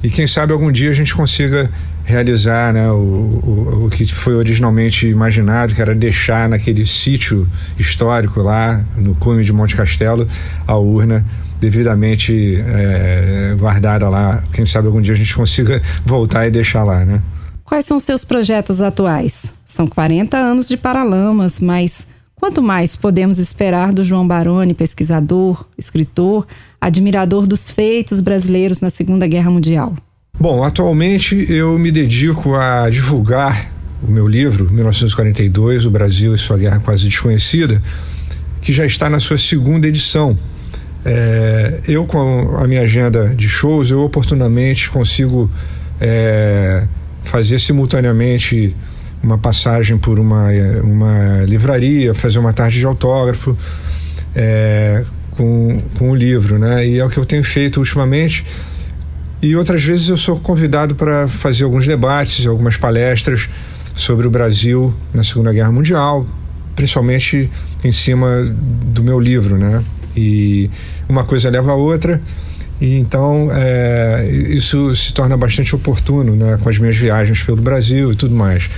E 0.04 0.10
quem 0.10 0.26
sabe 0.26 0.52
algum 0.54 0.72
dia 0.72 0.90
a 0.90 0.94
gente 0.94 1.14
consiga 1.14 1.70
realizar 2.04 2.74
né, 2.74 2.90
o, 2.90 2.96
o, 2.96 3.86
o, 3.86 3.90
que 3.90 4.06
foi 4.08 4.34
originalmente 4.34 5.08
imaginado, 5.08 5.76
que 5.76 5.82
era 5.82 5.94
deixar 5.94 6.50
naquele 6.50 6.86
sítio 6.86 7.48
histórico 7.78 8.42
lá 8.42 8.84
no 8.98 9.14
cume 9.16 9.44
de 9.44 9.54
Monte 9.54 9.76
Castelo 9.76 10.28
a 10.66 10.76
urna 10.78 11.24
devidamente 11.60 12.60
é, 12.60 13.56
guardada 13.60 14.10
lá. 14.10 14.44
Quem 14.52 14.66
sabe 14.66 14.88
algum 14.88 15.00
dia 15.00 15.14
a 15.14 15.18
gente 15.18 15.36
consiga 15.36 15.80
voltar 16.04 16.48
e 16.48 16.52
deixar 16.52 16.84
lá, 16.84 17.06
né? 17.06 17.22
Quais 17.64 17.86
são 17.86 18.00
seus 18.00 18.26
projetos 18.26 18.82
atuais? 18.82 19.54
São 19.72 19.88
40 19.88 20.36
anos 20.36 20.68
de 20.68 20.76
Paralamas, 20.76 21.62
mas 21.62 22.06
quanto 22.36 22.62
mais 22.62 22.94
podemos 22.94 23.40
esperar 23.40 23.94
do 23.94 24.04
João 24.04 24.28
Baroni, 24.28 24.74
pesquisador, 24.74 25.66
escritor, 25.78 26.46
admirador 26.80 27.48
dos 27.48 27.72
feitos 27.72 28.20
brasileiros 28.20 28.82
na 28.82 28.90
Segunda 28.90 29.26
Guerra 29.26 29.50
Mundial? 29.50 29.96
Bom, 30.38 30.62
atualmente 30.62 31.50
eu 31.50 31.80
me 31.80 31.90
dedico 31.90 32.54
a 32.54 32.90
divulgar 32.90 33.72
o 34.04 34.12
meu 34.12 34.28
livro, 34.28 34.70
1942, 34.70 35.86
O 35.86 35.90
Brasil 35.90 36.36
e 36.36 36.38
Sua 36.38 36.58
Guerra 36.58 36.82
Quase 36.82 37.06
Desconhecida, 37.06 37.82
que 38.62 38.74
já 38.74 38.86
está 38.86 39.10
na 39.10 39.22
sua 39.22 39.38
segunda 39.38 39.88
edição. 39.88 40.38
É, 41.06 41.80
eu, 41.88 42.06
com 42.06 42.58
a 42.58 42.68
minha 42.68 42.82
agenda 42.82 43.30
de 43.30 43.48
shows, 43.48 43.90
eu 43.90 44.02
oportunamente 44.02 44.90
consigo 44.90 45.50
é, 46.02 46.86
fazer 47.24 47.58
simultaneamente 47.58 48.76
uma 49.24 49.38
passagem 49.38 49.98
por 49.98 50.20
uma, 50.20 50.48
uma 50.84 51.44
livraria, 51.46 52.14
fazer 52.14 52.40
uma 52.40 52.54
tarde 52.54 52.80
de 52.80 52.86
autógrafo 52.86 53.58
é, 54.36 55.04
com, 55.32 55.82
com 55.98 56.12
o 56.12 56.16
livro, 56.16 56.58
né? 56.58 56.88
E 56.88 57.00
é 57.00 57.06
o 57.06 57.10
que 57.10 57.18
eu 57.18 57.26
tenho 57.26 57.44
feito 57.44 57.78
ultimamente 57.78 58.46
e 59.42 59.56
outras 59.56 59.84
vezes 59.84 60.08
eu 60.08 60.18
sou 60.18 60.40
convidado 60.40 60.94
para 60.94 61.28
fazer 61.28 61.64
alguns 61.64 61.88
debates, 61.88 62.46
algumas 62.46 62.78
palestras 62.78 63.50
sobre 63.96 64.28
o 64.28 64.30
Brasil 64.30 64.94
na 65.12 65.24
Segunda 65.24 65.52
Guerra 65.52 65.72
Mundial, 65.72 66.28
principalmente 66.76 67.50
em 67.84 67.92
cima 67.92 68.44
do 68.46 69.04
meu 69.04 69.20
livro, 69.20 69.58
né? 69.58 69.84
E 70.16 70.70
uma 71.10 71.26
coisa 71.26 71.50
leva 71.50 71.72
a 71.72 71.76
outra. 71.76 72.22
E 72.80 72.98
então 72.98 73.50
é, 73.52 74.30
isso 74.50 74.96
se 74.96 75.12
torna 75.12 75.36
bastante 75.36 75.76
oportuno 75.76 76.36
né, 76.36 76.60
com 76.62 76.70
as 76.70 76.78
minhas 76.78 76.96
viagens 76.96 77.42
pelo 77.42 77.62
Brasil 77.62 78.12
e 78.12 78.16
tudo 78.16 78.36
mais. 78.36 78.70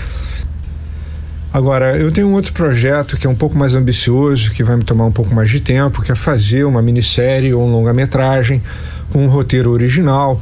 Agora, 1.53 1.95
eu 1.95 2.11
tenho 2.11 2.29
um 2.29 2.33
outro 2.33 2.51
projeto 2.51 3.15
que 3.15 3.27
é 3.27 3.29
um 3.29 3.35
pouco 3.35 3.55
mais 3.55 3.75
ambicioso, 3.75 4.51
que 4.51 4.63
vai 4.63 4.75
me 4.75 4.83
tomar 4.83 5.05
um 5.05 5.11
pouco 5.11 5.35
mais 5.35 5.51
de 5.51 5.59
tempo, 5.59 6.01
que 6.01 6.11
é 6.11 6.15
fazer 6.15 6.63
uma 6.63 6.81
minissérie 6.81 7.53
ou 7.53 7.63
um 7.63 7.71
longa-metragem 7.71 8.59
com 9.11 9.23
um 9.23 9.27
roteiro 9.27 9.69
original. 9.69 10.41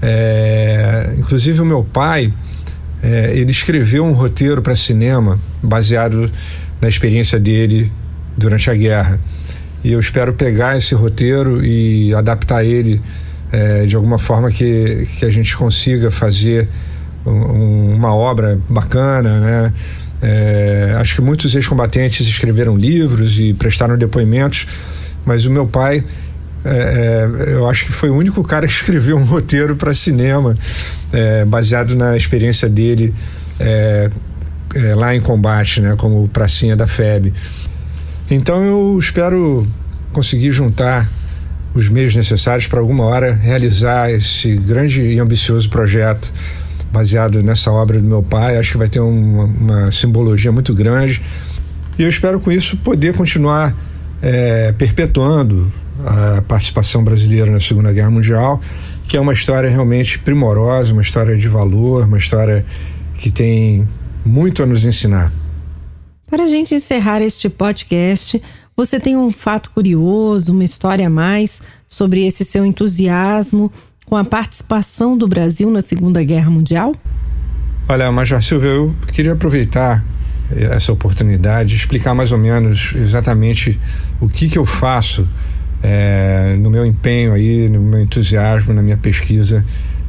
É, 0.00 1.14
inclusive 1.18 1.60
o 1.60 1.64
meu 1.66 1.84
pai, 1.84 2.32
é, 3.02 3.32
ele 3.36 3.50
escreveu 3.50 4.02
um 4.02 4.12
roteiro 4.12 4.62
para 4.62 4.74
cinema 4.74 5.38
baseado 5.62 6.32
na 6.80 6.88
experiência 6.88 7.38
dele 7.38 7.92
durante 8.34 8.70
a 8.70 8.74
guerra. 8.74 9.20
E 9.84 9.92
eu 9.92 10.00
espero 10.00 10.32
pegar 10.32 10.74
esse 10.78 10.94
roteiro 10.94 11.62
e 11.62 12.14
adaptar 12.14 12.64
ele 12.64 12.98
é, 13.52 13.84
de 13.84 13.94
alguma 13.94 14.18
forma 14.18 14.50
que, 14.50 15.06
que 15.18 15.26
a 15.26 15.30
gente 15.30 15.54
consiga 15.54 16.10
fazer 16.10 16.66
um, 17.26 17.94
uma 17.94 18.14
obra 18.14 18.58
bacana, 18.70 19.38
né? 19.38 19.72
É, 20.22 20.96
acho 20.98 21.16
que 21.16 21.20
muitos 21.22 21.54
ex-combatentes 21.54 22.26
escreveram 22.26 22.76
livros 22.76 23.38
e 23.38 23.54
prestaram 23.54 23.96
depoimentos, 23.96 24.66
mas 25.24 25.46
o 25.46 25.50
meu 25.50 25.66
pai 25.66 26.04
é, 26.64 27.28
é, 27.48 27.52
eu 27.54 27.66
acho 27.68 27.86
que 27.86 27.92
foi 27.92 28.10
o 28.10 28.14
único 28.14 28.44
cara 28.44 28.66
que 28.66 28.72
escreveu 28.74 29.16
um 29.16 29.24
roteiro 29.24 29.76
para 29.76 29.94
cinema 29.94 30.56
é, 31.12 31.44
baseado 31.44 31.94
na 31.94 32.16
experiência 32.16 32.68
dele 32.68 33.14
é, 33.58 34.10
é, 34.74 34.94
lá 34.94 35.14
em 35.14 35.20
combate, 35.20 35.80
né, 35.80 35.94
como 35.96 36.28
pracinha 36.28 36.76
da 36.76 36.86
FEB. 36.86 37.32
Então 38.30 38.64
eu 38.64 38.98
espero 38.98 39.66
conseguir 40.12 40.52
juntar 40.52 41.08
os 41.74 41.88
meios 41.88 42.14
necessários 42.14 42.66
para 42.66 42.80
alguma 42.80 43.04
hora 43.04 43.32
realizar 43.34 44.10
esse 44.10 44.56
grande 44.56 45.02
e 45.02 45.18
ambicioso 45.18 45.68
projeto 45.70 46.32
baseado 46.92 47.42
nessa 47.42 47.70
obra 47.70 48.00
do 48.00 48.06
meu 48.06 48.22
pai. 48.22 48.58
Acho 48.58 48.72
que 48.72 48.78
vai 48.78 48.88
ter 48.88 49.00
uma, 49.00 49.44
uma 49.44 49.92
simbologia 49.92 50.50
muito 50.50 50.74
grande 50.74 51.22
e 51.98 52.02
eu 52.02 52.08
espero 52.08 52.40
com 52.40 52.50
isso 52.50 52.76
poder 52.78 53.14
continuar 53.14 53.76
é, 54.22 54.72
perpetuando 54.72 55.70
a 56.02 56.42
participação 56.42 57.04
brasileira 57.04 57.50
na 57.50 57.60
Segunda 57.60 57.92
Guerra 57.92 58.10
Mundial, 58.10 58.60
que 59.06 59.16
é 59.18 59.20
uma 59.20 59.34
história 59.34 59.68
realmente 59.68 60.18
primorosa, 60.18 60.92
uma 60.92 61.02
história 61.02 61.36
de 61.36 61.46
valor, 61.46 62.04
uma 62.04 62.16
história 62.16 62.64
que 63.18 63.30
tem 63.30 63.86
muito 64.24 64.62
a 64.62 64.66
nos 64.66 64.84
ensinar. 64.84 65.30
Para 66.26 66.44
a 66.44 66.46
gente 66.46 66.74
encerrar 66.74 67.20
este 67.20 67.50
podcast, 67.50 68.40
você 68.74 68.98
tem 68.98 69.14
um 69.14 69.30
fato 69.30 69.70
curioso, 69.72 70.52
uma 70.52 70.64
história 70.64 71.06
a 71.06 71.10
mais 71.10 71.60
sobre 71.86 72.24
esse 72.24 72.46
seu 72.46 72.64
entusiasmo 72.64 73.70
com 74.10 74.16
a 74.16 74.24
participação 74.24 75.16
do 75.16 75.28
Brasil 75.28 75.70
na 75.70 75.80
Segunda 75.80 76.20
Guerra 76.24 76.50
Mundial? 76.50 76.92
Olha, 77.88 78.10
Major 78.10 78.42
Silva, 78.42 78.66
eu 78.66 78.92
queria 79.12 79.34
aproveitar 79.34 80.04
essa 80.50 80.92
oportunidade 80.92 81.70
de 81.70 81.76
explicar 81.76 82.12
mais 82.12 82.32
ou 82.32 82.38
menos 82.38 82.92
exatamente 82.96 83.78
o 84.20 84.28
que, 84.28 84.48
que 84.48 84.58
eu 84.58 84.66
faço 84.66 85.28
é, 85.80 86.56
no 86.58 86.68
meu 86.68 86.84
empenho 86.84 87.32
aí, 87.32 87.68
no 87.68 87.80
meu 87.80 88.00
entusiasmo, 88.00 88.74
na 88.74 88.82
minha 88.82 88.96
pesquisa 88.96 89.64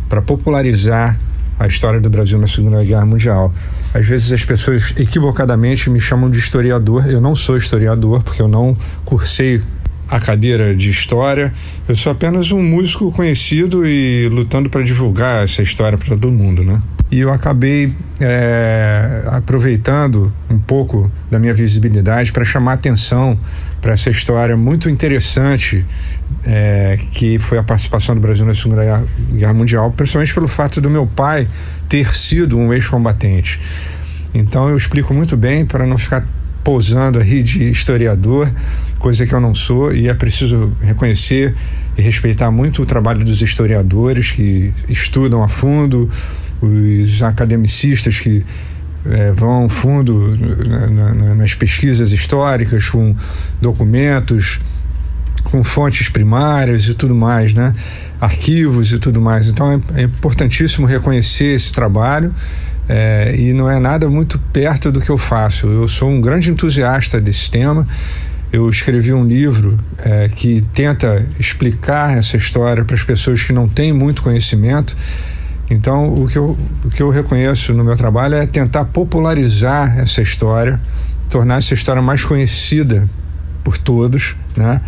para 0.09 0.19
popularizar 0.19 1.19
a 1.59 1.67
história 1.67 2.01
do 2.01 2.09
Brasil 2.09 2.39
na 2.39 2.47
Segunda 2.47 2.83
Guerra 2.83 3.05
Mundial. 3.05 3.53
Às 3.93 4.07
vezes 4.07 4.31
as 4.31 4.43
pessoas 4.43 4.95
equivocadamente 4.97 5.91
me 5.91 5.99
chamam 5.99 6.27
de 6.27 6.39
historiador. 6.39 7.07
Eu 7.07 7.21
não 7.21 7.35
sou 7.35 7.55
historiador 7.55 8.23
porque 8.23 8.41
eu 8.41 8.47
não 8.47 8.75
cursei 9.05 9.61
a 10.11 10.19
cadeira 10.19 10.75
de 10.75 10.89
história. 10.89 11.53
Eu 11.87 11.95
sou 11.95 12.11
apenas 12.11 12.51
um 12.51 12.61
músico 12.61 13.09
conhecido 13.13 13.87
e 13.87 14.27
lutando 14.27 14.69
para 14.69 14.83
divulgar 14.83 15.45
essa 15.45 15.63
história 15.63 15.97
para 15.97 16.09
todo 16.09 16.29
mundo, 16.29 16.63
né? 16.63 16.81
E 17.09 17.19
eu 17.19 17.31
acabei 17.31 17.93
é, 18.19 19.23
aproveitando 19.27 20.33
um 20.49 20.59
pouco 20.59 21.09
da 21.29 21.39
minha 21.39 21.53
visibilidade 21.53 22.31
para 22.31 22.43
chamar 22.43 22.73
atenção 22.73 23.39
para 23.81 23.93
essa 23.93 24.09
história 24.09 24.55
muito 24.55 24.89
interessante 24.89 25.85
é, 26.45 26.97
que 27.11 27.39
foi 27.39 27.57
a 27.57 27.63
participação 27.63 28.13
do 28.13 28.21
Brasil 28.21 28.45
na 28.45 28.53
Segunda 28.53 29.05
Guerra 29.33 29.53
Mundial, 29.53 29.91
principalmente 29.91 30.33
pelo 30.33 30.47
fato 30.47 30.79
do 30.79 30.89
meu 30.89 31.07
pai 31.07 31.47
ter 31.89 32.15
sido 32.15 32.57
um 32.57 32.73
ex-combatente. 32.73 33.59
Então 34.33 34.69
eu 34.69 34.77
explico 34.77 35.13
muito 35.13 35.35
bem 35.35 35.65
para 35.65 35.85
não 35.85 35.97
ficar 35.97 36.25
pousando 36.63 37.19
aí 37.19 37.43
de 37.43 37.69
historiador, 37.69 38.49
coisa 39.01 39.25
que 39.25 39.33
eu 39.33 39.41
não 39.41 39.53
sou, 39.53 39.93
e 39.93 40.07
é 40.07 40.13
preciso 40.13 40.71
reconhecer 40.79 41.55
e 41.97 42.01
respeitar 42.01 42.51
muito 42.51 42.83
o 42.83 42.85
trabalho 42.85 43.25
dos 43.25 43.41
historiadores 43.41 44.31
que 44.31 44.71
estudam 44.87 45.43
a 45.43 45.47
fundo, 45.47 46.09
os 46.61 47.23
academicistas 47.23 48.19
que 48.19 48.45
é, 49.05 49.31
vão 49.31 49.67
fundo 49.67 50.37
na, 50.67 51.13
na, 51.13 51.35
nas 51.35 51.55
pesquisas 51.55 52.11
históricas, 52.11 52.89
com 52.89 53.15
documentos, 53.59 54.59
com 55.43 55.63
fontes 55.63 56.07
primárias 56.07 56.87
e 56.87 56.93
tudo 56.93 57.15
mais, 57.15 57.55
né? 57.55 57.73
arquivos 58.21 58.91
e 58.93 58.99
tudo 58.99 59.19
mais. 59.19 59.47
Então 59.47 59.81
é, 59.95 60.01
é 60.01 60.03
importantíssimo 60.03 60.85
reconhecer 60.85 61.55
esse 61.55 61.71
trabalho 61.71 62.33
é, 62.87 63.35
e 63.35 63.51
não 63.51 63.69
é 63.69 63.79
nada 63.79 64.07
muito 64.07 64.37
perto 64.53 64.91
do 64.91 65.01
que 65.01 65.09
eu 65.09 65.17
faço. 65.17 65.67
Eu 65.67 65.87
sou 65.87 66.09
um 66.09 66.21
grande 66.21 66.51
entusiasta 66.51 67.19
desse 67.19 67.49
tema. 67.49 67.87
Eu 68.51 68.69
escrevi 68.69 69.13
um 69.13 69.23
livro 69.23 69.77
é, 69.99 70.27
que 70.27 70.61
tenta 70.73 71.25
explicar 71.39 72.17
essa 72.17 72.35
história 72.35 72.83
para 72.83 72.95
as 72.95 73.03
pessoas 73.03 73.41
que 73.41 73.53
não 73.53 73.67
têm 73.67 73.93
muito 73.93 74.21
conhecimento. 74.21 74.95
Então, 75.69 76.21
o 76.21 76.27
que, 76.27 76.37
eu, 76.37 76.57
o 76.83 76.89
que 76.89 77.01
eu 77.01 77.09
reconheço 77.09 77.73
no 77.73 77.81
meu 77.81 77.95
trabalho 77.95 78.35
é 78.35 78.45
tentar 78.45 78.85
popularizar 78.85 79.97
essa 79.97 80.21
história, 80.21 80.81
tornar 81.29 81.59
essa 81.59 81.73
história 81.73 82.01
mais 82.01 82.25
conhecida 82.25 83.07
por 83.63 83.77
todos, 83.77 84.35
né? 84.57 84.81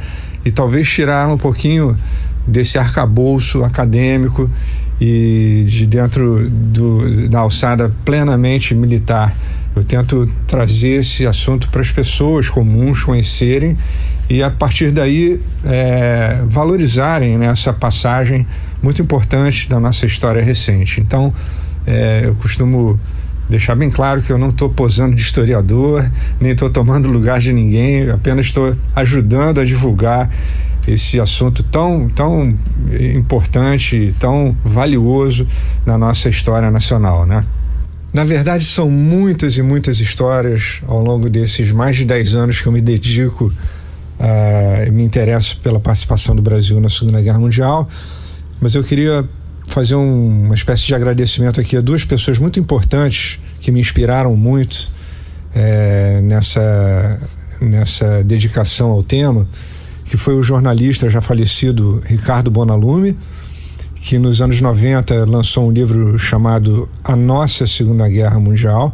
E 0.43 0.51
talvez 0.51 0.89
tirar 0.89 1.29
um 1.29 1.37
pouquinho 1.37 1.95
desse 2.45 2.77
arcabouço 2.77 3.63
acadêmico 3.63 4.49
e 4.99 5.63
de 5.67 5.85
dentro 5.85 6.49
do, 6.49 7.29
da 7.29 7.39
alçada 7.39 7.93
plenamente 8.03 8.75
militar. 8.75 9.33
Eu 9.75 9.83
tento 9.83 10.29
trazer 10.47 10.99
esse 10.99 11.25
assunto 11.25 11.67
para 11.69 11.81
as 11.81 11.91
pessoas 11.91 12.47
comuns 12.49 13.03
conhecerem 13.03 13.75
e 14.29 14.41
a 14.43 14.49
partir 14.49 14.91
daí 14.91 15.39
é, 15.65 16.41
valorizarem 16.47 17.37
né, 17.37 17.47
essa 17.47 17.73
passagem 17.73 18.45
muito 18.81 19.01
importante 19.01 19.67
da 19.67 19.79
nossa 19.79 20.05
história 20.05 20.43
recente. 20.43 21.01
Então, 21.01 21.33
é, 21.85 22.21
eu 22.25 22.35
costumo 22.35 22.99
deixar 23.49 23.75
bem 23.75 23.89
claro 23.89 24.21
que 24.21 24.31
eu 24.31 24.37
não 24.37 24.49
estou 24.49 24.69
posando 24.69 25.15
de 25.15 25.21
historiador, 25.21 26.09
nem 26.39 26.51
estou 26.51 26.69
tomando 26.69 27.09
lugar 27.09 27.39
de 27.39 27.51
ninguém, 27.51 28.09
apenas 28.09 28.45
estou 28.45 28.75
ajudando 28.95 29.59
a 29.59 29.65
divulgar 29.65 30.29
esse 30.87 31.19
assunto 31.19 31.63
tão, 31.63 32.09
tão 32.09 32.57
importante, 33.13 34.13
tão 34.19 34.55
valioso 34.63 35.47
na 35.85 35.97
nossa 35.97 36.29
história 36.29 36.69
nacional, 36.69 37.25
né? 37.25 37.43
Na 38.13 38.23
verdade, 38.23 38.63
são 38.63 38.89
muitas 38.89 39.57
e 39.57 39.61
muitas 39.63 39.99
histórias 39.99 40.81
ao 40.87 41.01
longo 41.01 41.29
desses 41.29 41.71
mais 41.71 41.97
de 41.97 42.05
10 42.05 42.35
anos 42.35 42.61
que 42.61 42.67
eu 42.67 42.71
me 42.71 42.79
dedico, 42.79 43.51
uh, 44.19 44.91
me 44.91 45.03
interesso 45.03 45.57
pela 45.63 45.79
participação 45.79 46.35
do 46.35 46.41
Brasil 46.41 46.79
na 46.79 46.89
Segunda 46.89 47.19
Guerra 47.19 47.39
Mundial, 47.39 47.89
mas 48.61 48.75
eu 48.75 48.83
queria 48.83 49.27
fazer 49.67 49.95
um, 49.95 50.45
uma 50.45 50.53
espécie 50.53 50.83
de 50.85 50.93
agradecimento 50.93 51.59
aqui 51.59 51.75
a 51.75 51.81
duas 51.81 52.05
pessoas 52.05 52.37
muito 52.37 52.59
importantes 52.59 53.39
que 53.59 53.71
me 53.71 53.79
inspiraram 53.79 54.35
muito 54.35 54.91
é, 55.55 56.21
nessa, 56.21 57.19
nessa 57.59 58.23
dedicação 58.23 58.91
ao 58.91 59.01
tema 59.01 59.47
que 60.05 60.17
foi 60.17 60.35
o 60.35 60.43
jornalista 60.43 61.09
já 61.09 61.21
falecido 61.21 62.01
Ricardo 62.05 62.51
Bonalume, 62.51 63.17
que 64.03 64.19
nos 64.19 64.41
anos 64.41 64.59
90 64.59 65.23
lançou 65.23 65.69
um 65.69 65.71
livro 65.71 66.19
chamado 66.19 66.89
A 67.01 67.15
Nossa 67.15 67.65
Segunda 67.65 68.07
Guerra 68.09 68.37
Mundial. 68.37 68.93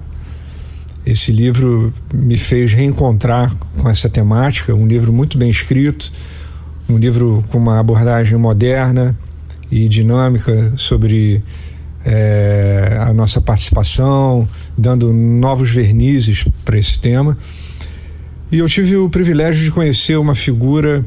Esse 1.03 1.31
livro 1.31 1.91
me 2.13 2.37
fez 2.37 2.73
reencontrar 2.73 3.51
com 3.79 3.89
essa 3.89 4.07
temática, 4.07 4.73
um 4.75 4.85
livro 4.85 5.11
muito 5.11 5.35
bem 5.35 5.49
escrito, 5.49 6.11
um 6.87 6.95
livro 6.95 7.43
com 7.49 7.57
uma 7.57 7.79
abordagem 7.79 8.37
moderna 8.37 9.17
e 9.71 9.89
dinâmica 9.89 10.73
sobre 10.77 11.43
é, 12.05 12.99
a 13.01 13.11
nossa 13.11 13.41
participação, 13.41 14.47
dando 14.77 15.11
novos 15.11 15.71
vernizes 15.71 16.45
para 16.63 16.77
esse 16.77 16.99
tema. 16.99 17.35
E 18.51 18.59
eu 18.59 18.69
tive 18.69 18.95
o 18.95 19.09
privilégio 19.09 19.63
de 19.63 19.71
conhecer 19.71 20.17
uma 20.19 20.35
figura 20.35 21.03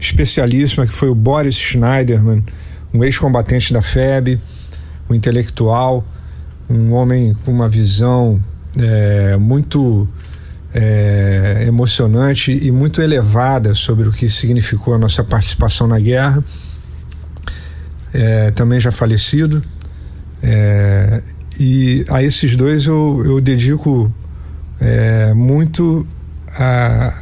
especialíssima 0.00 0.86
que 0.86 0.94
foi 0.94 1.10
o 1.10 1.14
Boris 1.14 1.56
Schneiderman, 1.56 2.42
um 2.94 3.02
ex-combatente 3.02 3.72
da 3.72 3.82
FEB, 3.82 4.40
um 5.10 5.14
intelectual, 5.14 6.06
um 6.70 6.92
homem 6.92 7.34
com 7.44 7.50
uma 7.50 7.68
visão 7.68 8.42
é, 8.78 9.36
muito 9.36 10.08
é, 10.72 11.64
emocionante 11.66 12.52
e 12.52 12.70
muito 12.70 13.02
elevada 13.02 13.74
sobre 13.74 14.08
o 14.08 14.12
que 14.12 14.30
significou 14.30 14.94
a 14.94 14.98
nossa 14.98 15.22
participação 15.24 15.86
na 15.86 15.98
guerra. 15.98 16.42
É, 18.12 18.52
também 18.52 18.78
já 18.78 18.92
falecido. 18.92 19.60
É, 20.42 21.22
e 21.58 22.04
a 22.08 22.22
esses 22.22 22.54
dois 22.56 22.86
eu, 22.86 23.22
eu 23.24 23.40
dedico 23.40 24.12
é, 24.80 25.32
muito 25.34 26.06
a, 26.56 27.14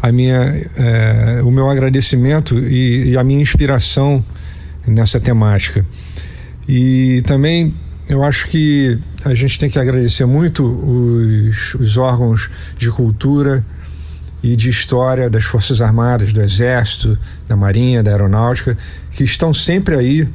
a 0.00 0.12
minha, 0.12 0.54
é, 0.76 1.42
o 1.42 1.50
meu 1.50 1.68
agradecimento 1.68 2.58
e, 2.58 3.10
e, 3.10 3.16
a 3.16 3.24
minha 3.24 3.40
inspiração 3.40 4.24
nessa 4.86 5.20
temática. 5.20 5.84
E 6.68 7.22
também 7.26 7.74
eu 8.08 8.22
acho 8.22 8.48
que 8.48 8.98
a 9.24 9.34
gente 9.34 9.58
tem 9.58 9.70
que 9.70 9.78
agradecer 9.78 10.26
muito 10.26 10.64
os, 10.64 11.74
os 11.74 11.96
órgãos 11.96 12.50
de 12.76 12.90
cultura 12.90 13.64
e 14.42 14.56
de 14.56 14.68
história 14.68 15.30
das 15.30 15.44
Forças 15.44 15.80
Armadas, 15.80 16.32
do 16.32 16.42
Exército, 16.42 17.16
da 17.46 17.56
Marinha, 17.56 18.02
da 18.02 18.10
Aeronáutica, 18.10 18.76
que 19.12 19.22
estão 19.22 19.54
sempre 19.54 19.94
aí 19.94 20.28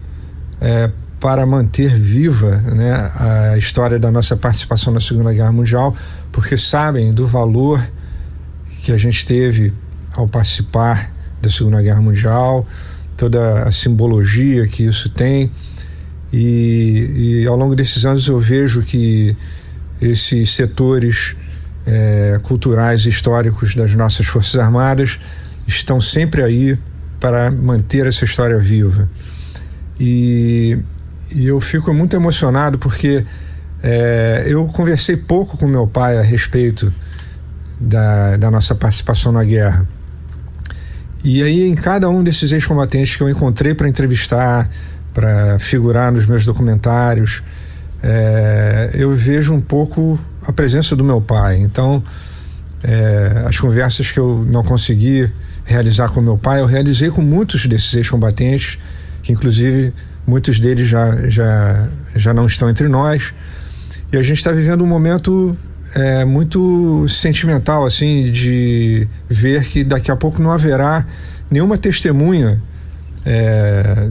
é, 0.61 0.89
para 1.19 1.45
manter 1.45 1.93
viva 1.99 2.57
né, 2.57 3.11
a 3.15 3.57
história 3.57 3.99
da 3.99 4.09
nossa 4.09 4.37
participação 4.37 4.93
na 4.93 5.01
Segunda 5.01 5.33
Guerra 5.33 5.51
Mundial, 5.51 5.95
porque 6.31 6.57
sabem 6.57 7.13
do 7.13 7.27
valor 7.27 7.85
que 8.81 8.91
a 8.91 8.97
gente 8.97 9.25
teve 9.25 9.73
ao 10.13 10.27
participar 10.27 11.11
da 11.41 11.49
Segunda 11.49 11.81
Guerra 11.81 12.01
Mundial, 12.01 12.65
toda 13.17 13.63
a 13.63 13.71
simbologia 13.71 14.67
que 14.67 14.83
isso 14.83 15.09
tem. 15.09 15.51
E, 16.31 17.41
e 17.41 17.47
ao 17.47 17.57
longo 17.57 17.75
desses 17.75 18.05
anos 18.05 18.27
eu 18.27 18.39
vejo 18.39 18.83
que 18.83 19.35
esses 19.99 20.53
setores 20.53 21.35
é, 21.85 22.39
culturais 22.43 23.05
e 23.05 23.09
históricos 23.09 23.73
das 23.73 23.95
nossas 23.95 24.27
Forças 24.27 24.59
Armadas 24.59 25.19
estão 25.67 25.99
sempre 25.99 26.43
aí 26.43 26.77
para 27.19 27.49
manter 27.49 28.05
essa 28.05 28.23
história 28.23 28.59
viva. 28.59 29.09
E, 29.99 30.77
e 31.35 31.47
eu 31.47 31.59
fico 31.59 31.93
muito 31.93 32.15
emocionado 32.15 32.77
porque 32.77 33.25
é, 33.81 34.43
eu 34.47 34.65
conversei 34.65 35.17
pouco 35.17 35.57
com 35.57 35.65
meu 35.65 35.87
pai 35.87 36.17
a 36.17 36.21
respeito 36.21 36.93
da, 37.79 38.37
da 38.37 38.51
nossa 38.51 38.75
participação 38.75 39.31
na 39.31 39.43
guerra. 39.43 39.87
E 41.29 41.43
aí, 41.43 41.67
em 41.67 41.75
cada 41.75 42.09
um 42.09 42.23
desses 42.23 42.53
ex-combatentes 42.53 43.17
que 43.17 43.21
eu 43.21 43.29
encontrei 43.29 43.73
para 43.73 43.85
entrevistar, 43.89 44.69
para 45.13 45.59
figurar 45.59 46.09
nos 46.09 46.25
meus 46.25 46.45
documentários, 46.45 47.43
é, 48.01 48.91
eu 48.93 49.13
vejo 49.13 49.53
um 49.53 49.59
pouco 49.59 50.17
a 50.41 50.53
presença 50.53 50.95
do 50.95 51.03
meu 51.03 51.19
pai. 51.19 51.57
Então, 51.57 52.01
é, 52.81 53.43
as 53.45 53.59
conversas 53.59 54.09
que 54.09 54.17
eu 54.17 54.47
não 54.49 54.63
consegui 54.63 55.29
realizar 55.65 56.07
com 56.07 56.21
meu 56.21 56.37
pai, 56.37 56.61
eu 56.61 56.65
realizei 56.65 57.09
com 57.09 57.21
muitos 57.21 57.65
desses 57.65 57.93
ex-combatentes, 57.93 58.79
que 59.21 59.33
inclusive 59.33 59.93
muitos 60.25 60.61
deles 60.61 60.87
já, 60.87 61.29
já, 61.29 61.89
já 62.15 62.33
não 62.33 62.45
estão 62.45 62.69
entre 62.69 62.87
nós. 62.87 63.33
E 64.13 64.15
a 64.15 64.23
gente 64.23 64.37
está 64.37 64.53
vivendo 64.53 64.81
um 64.81 64.87
momento 64.87 65.57
é, 65.95 66.25
muito 66.25 67.07
sentimental, 67.09 67.85
assim, 67.85 68.31
de 68.31 69.07
ver 69.29 69.63
que 69.63 69.83
daqui 69.83 70.11
a 70.11 70.15
pouco 70.15 70.41
não 70.41 70.51
haverá 70.51 71.05
nenhuma 71.49 71.77
testemunha 71.77 72.61
é, 73.25 74.09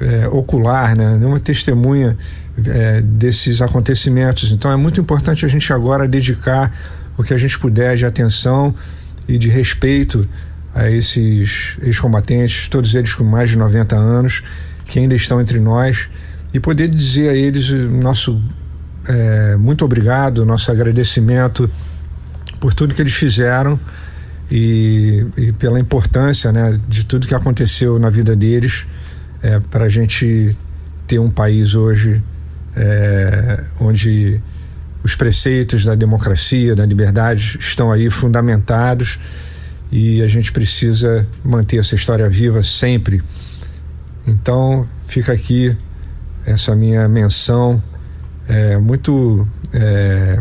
é, 0.00 0.28
ocular, 0.28 0.96
né? 0.96 1.16
nenhuma 1.18 1.40
testemunha 1.40 2.16
é, 2.66 3.00
desses 3.00 3.60
acontecimentos. 3.60 4.50
Então 4.50 4.70
é 4.70 4.76
muito 4.76 5.00
importante 5.00 5.44
a 5.44 5.48
gente 5.48 5.72
agora 5.72 6.06
dedicar 6.06 6.72
o 7.16 7.22
que 7.22 7.34
a 7.34 7.38
gente 7.38 7.58
puder 7.58 7.96
de 7.96 8.06
atenção 8.06 8.74
e 9.28 9.38
de 9.38 9.48
respeito 9.48 10.28
a 10.74 10.90
esses 10.90 11.76
ex-combatentes, 11.82 12.68
todos 12.68 12.94
eles 12.94 13.12
com 13.12 13.24
mais 13.24 13.50
de 13.50 13.58
90 13.58 13.94
anos, 13.94 14.42
que 14.86 14.98
ainda 14.98 15.14
estão 15.14 15.40
entre 15.40 15.60
nós, 15.60 16.08
e 16.54 16.60
poder 16.60 16.88
dizer 16.88 17.30
a 17.30 17.34
eles 17.34 17.70
nosso 17.70 18.40
é, 19.08 19.56
muito 19.56 19.84
obrigado, 19.84 20.44
nosso 20.44 20.70
agradecimento 20.70 21.70
por 22.60 22.72
tudo 22.72 22.94
que 22.94 23.02
eles 23.02 23.14
fizeram 23.14 23.78
e, 24.50 25.26
e 25.36 25.52
pela 25.52 25.80
importância 25.80 26.52
né, 26.52 26.78
de 26.88 27.04
tudo 27.04 27.26
que 27.26 27.34
aconteceu 27.34 27.98
na 27.98 28.10
vida 28.10 28.36
deles 28.36 28.86
é, 29.42 29.58
para 29.58 29.86
a 29.86 29.88
gente 29.88 30.56
ter 31.06 31.18
um 31.18 31.30
país 31.30 31.74
hoje 31.74 32.22
é, 32.76 33.64
onde 33.80 34.40
os 35.02 35.16
preceitos 35.16 35.84
da 35.84 35.94
democracia, 35.94 36.76
da 36.76 36.86
liberdade 36.86 37.58
estão 37.60 37.90
aí 37.90 38.08
fundamentados 38.08 39.18
e 39.90 40.22
a 40.22 40.28
gente 40.28 40.52
precisa 40.52 41.26
manter 41.44 41.78
essa 41.78 41.94
história 41.94 42.28
viva 42.28 42.62
sempre. 42.62 43.22
Então 44.26 44.86
fica 45.06 45.32
aqui 45.32 45.76
essa 46.46 46.74
minha 46.76 47.08
menção 47.08 47.82
é, 48.48 48.76
muito 48.78 49.46
é, 49.72 50.38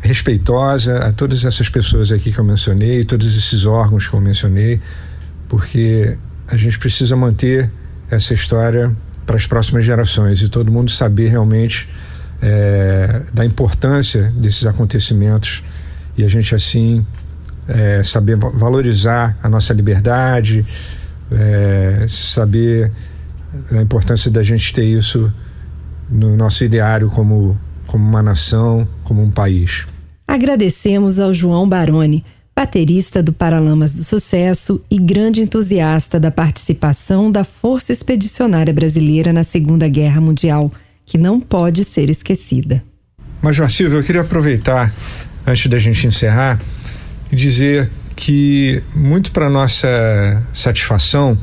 respeitosa 0.00 0.98
a 1.00 1.12
todas 1.12 1.44
essas 1.44 1.68
pessoas 1.68 2.12
aqui 2.12 2.32
que 2.32 2.38
eu 2.38 2.44
mencionei, 2.44 3.04
todos 3.04 3.36
esses 3.36 3.66
órgãos 3.66 4.06
que 4.06 4.14
eu 4.14 4.20
mencionei, 4.20 4.80
porque 5.48 6.16
a 6.48 6.56
gente 6.56 6.78
precisa 6.78 7.16
manter 7.16 7.70
essa 8.10 8.34
história 8.34 8.94
para 9.24 9.36
as 9.36 9.46
próximas 9.46 9.84
gerações 9.84 10.40
e 10.40 10.48
todo 10.48 10.70
mundo 10.70 10.90
saber 10.90 11.28
realmente 11.28 11.88
é, 12.40 13.22
da 13.32 13.44
importância 13.44 14.32
desses 14.36 14.64
acontecimentos 14.66 15.62
e 16.16 16.24
a 16.24 16.28
gente 16.28 16.54
assim 16.54 17.04
é, 17.68 18.02
saber 18.04 18.36
valorizar 18.36 19.36
a 19.42 19.48
nossa 19.48 19.74
liberdade, 19.74 20.64
é, 21.30 22.06
saber 22.08 22.92
a 23.72 23.82
importância 23.82 24.30
da 24.30 24.42
gente 24.42 24.72
ter 24.72 24.84
isso 24.84 25.32
no 26.08 26.36
nosso 26.36 26.64
ideário 26.64 27.10
como, 27.10 27.58
como 27.86 28.06
uma 28.06 28.22
nação, 28.22 28.86
como 29.04 29.22
um 29.22 29.30
país. 29.30 29.86
Agradecemos 30.26 31.20
ao 31.20 31.32
João 31.32 31.68
Baroni, 31.68 32.24
baterista 32.54 33.22
do 33.22 33.32
Paralamas 33.32 33.94
do 33.94 34.02
Sucesso 34.02 34.82
e 34.90 34.98
grande 34.98 35.40
entusiasta 35.42 36.18
da 36.18 36.30
participação 36.30 37.30
da 37.30 37.44
Força 37.44 37.92
Expedicionária 37.92 38.72
Brasileira 38.72 39.32
na 39.32 39.44
Segunda 39.44 39.88
Guerra 39.88 40.20
Mundial, 40.20 40.72
que 41.04 41.18
não 41.18 41.38
pode 41.38 41.84
ser 41.84 42.10
esquecida. 42.10 42.82
Major 43.42 43.70
Silvio, 43.70 43.98
eu 43.98 44.02
queria 44.02 44.22
aproveitar, 44.22 44.92
antes 45.46 45.66
da 45.70 45.78
gente 45.78 46.06
encerrar, 46.06 46.60
e 47.30 47.36
dizer 47.36 47.90
que, 48.16 48.82
muito 48.94 49.30
para 49.30 49.50
nossa 49.50 50.42
satisfação, 50.52 51.38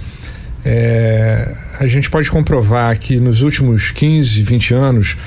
é, 0.66 1.54
a 1.78 1.88
gente 1.88 2.10
pode 2.10 2.30
comprovar 2.32 2.98
que 2.98 3.20
nos 3.20 3.42
últimos 3.42 3.92
15, 3.92 4.42
20 4.44 4.74
anos 4.74 5.18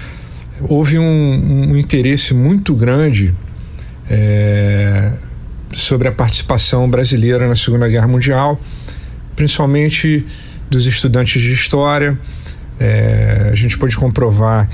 houve 0.62 0.98
um, 0.98 1.70
um 1.70 1.76
interesse 1.76 2.32
muito 2.32 2.74
grande 2.74 3.34
é, 4.08 5.12
sobre 5.72 6.08
a 6.08 6.12
participação 6.12 6.88
brasileira 6.88 7.46
na 7.46 7.54
Segunda 7.54 7.88
Guerra 7.88 8.08
Mundial, 8.08 8.58
principalmente 9.34 10.24
dos 10.70 10.86
estudantes 10.86 11.42
de 11.42 11.52
história. 11.52 12.18
É, 12.80 13.50
a 13.52 13.54
gente 13.54 13.76
pode 13.78 13.96
comprovar 13.96 14.68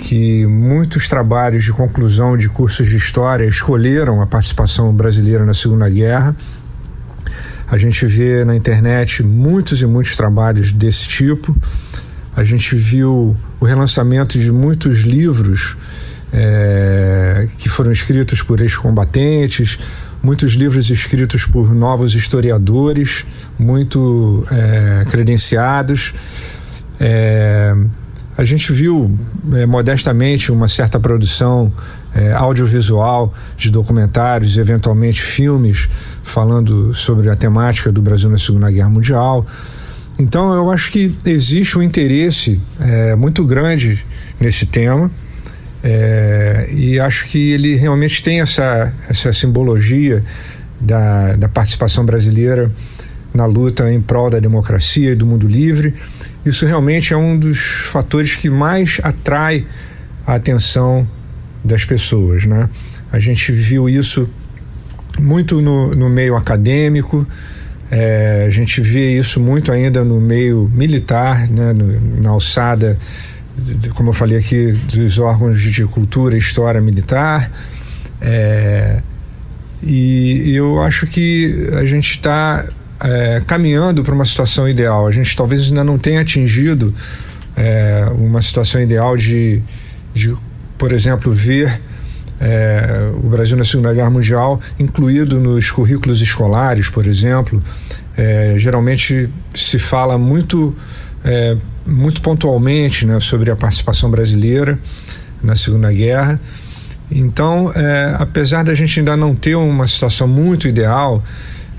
que 0.00 0.46
muitos 0.46 1.08
trabalhos 1.08 1.64
de 1.64 1.72
conclusão 1.72 2.36
de 2.36 2.48
cursos 2.48 2.88
de 2.88 2.96
história 2.96 3.44
escolheram 3.44 4.20
a 4.20 4.26
participação 4.26 4.92
brasileira 4.94 5.44
na 5.44 5.54
Segunda 5.54 5.88
Guerra 5.88 6.34
a 7.68 7.76
gente 7.76 8.06
vê 8.06 8.44
na 8.44 8.54
internet 8.54 9.22
muitos 9.22 9.82
e 9.82 9.86
muitos 9.86 10.16
trabalhos 10.16 10.72
desse 10.72 11.06
tipo. 11.08 11.56
A 12.36 12.44
gente 12.44 12.76
viu 12.76 13.36
o 13.58 13.64
relançamento 13.64 14.38
de 14.38 14.52
muitos 14.52 15.00
livros 15.00 15.76
é, 16.32 17.48
que 17.58 17.68
foram 17.68 17.90
escritos 17.90 18.42
por 18.42 18.60
ex-combatentes, 18.60 19.78
muitos 20.22 20.52
livros 20.52 20.90
escritos 20.90 21.44
por 21.46 21.74
novos 21.74 22.14
historiadores, 22.14 23.24
muito 23.58 24.46
é, 24.50 25.04
credenciados. 25.10 26.14
É, 27.00 27.74
a 28.36 28.44
gente 28.44 28.72
viu 28.72 29.18
é, 29.54 29.66
modestamente 29.66 30.52
uma 30.52 30.68
certa 30.68 31.00
produção 31.00 31.72
é, 32.14 32.32
audiovisual 32.32 33.32
de 33.56 33.70
documentários, 33.70 34.56
eventualmente 34.58 35.22
filmes 35.22 35.88
falando 36.26 36.92
sobre 36.92 37.30
a 37.30 37.36
temática 37.36 37.90
do 37.92 38.02
Brasil 38.02 38.28
na 38.28 38.36
Segunda 38.36 38.70
Guerra 38.70 38.90
Mundial. 38.90 39.46
Então 40.18 40.52
eu 40.52 40.70
acho 40.70 40.90
que 40.90 41.14
existe 41.24 41.78
um 41.78 41.82
interesse 41.82 42.60
é, 42.80 43.14
muito 43.14 43.44
grande 43.44 44.04
nesse 44.40 44.66
tema 44.66 45.10
é, 45.84 46.68
e 46.72 46.98
acho 46.98 47.26
que 47.26 47.52
ele 47.52 47.76
realmente 47.76 48.22
tem 48.22 48.40
essa, 48.40 48.92
essa 49.08 49.32
simbologia 49.32 50.24
da, 50.80 51.36
da 51.36 51.48
participação 51.48 52.04
brasileira 52.04 52.72
na 53.32 53.46
luta 53.46 53.90
em 53.90 54.00
prol 54.00 54.28
da 54.28 54.40
democracia 54.40 55.12
e 55.12 55.14
do 55.14 55.24
mundo 55.24 55.46
livre. 55.46 55.94
Isso 56.44 56.66
realmente 56.66 57.12
é 57.12 57.16
um 57.16 57.38
dos 57.38 57.58
fatores 57.58 58.34
que 58.34 58.50
mais 58.50 58.98
atrai 59.02 59.64
a 60.26 60.34
atenção 60.34 61.08
das 61.62 61.84
pessoas, 61.84 62.44
né? 62.46 62.68
A 63.12 63.18
gente 63.18 63.52
viu 63.52 63.88
isso 63.88 64.28
muito 65.18 65.60
no, 65.60 65.94
no 65.94 66.08
meio 66.08 66.36
acadêmico, 66.36 67.26
é, 67.90 68.44
a 68.46 68.50
gente 68.50 68.80
vê 68.80 69.18
isso 69.18 69.40
muito 69.40 69.70
ainda 69.70 70.04
no 70.04 70.20
meio 70.20 70.70
militar, 70.74 71.48
né, 71.48 71.72
no, 71.72 72.20
na 72.20 72.30
alçada, 72.30 72.98
como 73.94 74.10
eu 74.10 74.12
falei 74.12 74.38
aqui, 74.38 74.72
dos 74.72 75.18
órgãos 75.18 75.60
de 75.60 75.84
cultura 75.84 76.34
e 76.34 76.38
história 76.38 76.80
militar. 76.80 77.50
É, 78.20 79.00
e, 79.82 80.50
e, 80.50 80.56
eu 80.56 80.80
acho 80.82 81.06
que 81.06 81.68
a 81.74 81.84
gente 81.84 82.12
está 82.12 82.66
é, 83.02 83.42
caminhando 83.46 84.02
para 84.02 84.14
uma 84.14 84.24
situação 84.24 84.68
ideal. 84.68 85.06
A 85.06 85.12
gente 85.12 85.34
talvez 85.36 85.62
ainda 85.62 85.84
não 85.84 85.98
tenha 85.98 86.20
atingido 86.20 86.92
é, 87.56 88.06
uma 88.18 88.42
situação 88.42 88.80
ideal 88.80 89.16
de, 89.16 89.62
de, 90.12 90.34
por 90.76 90.92
exemplo, 90.92 91.30
ver 91.32 91.80
é, 92.40 93.10
o 93.14 93.28
Brasil 93.28 93.56
na 93.56 93.64
Segunda 93.64 93.92
Guerra 93.94 94.10
Mundial 94.10 94.60
incluído 94.78 95.40
nos 95.40 95.70
currículos 95.70 96.20
escolares, 96.20 96.88
por 96.88 97.06
exemplo. 97.06 97.62
É, 98.16 98.54
geralmente 98.58 99.28
se 99.54 99.78
fala 99.78 100.18
muito, 100.18 100.74
é, 101.24 101.56
muito 101.86 102.20
pontualmente 102.20 103.06
né, 103.06 103.20
sobre 103.20 103.50
a 103.50 103.56
participação 103.56 104.10
brasileira 104.10 104.78
na 105.42 105.54
Segunda 105.54 105.92
Guerra. 105.92 106.40
Então, 107.10 107.72
é, 107.74 108.16
apesar 108.18 108.64
da 108.64 108.74
gente 108.74 108.98
ainda 108.98 109.16
não 109.16 109.34
ter 109.34 109.54
uma 109.54 109.86
situação 109.86 110.26
muito 110.26 110.66
ideal, 110.66 111.22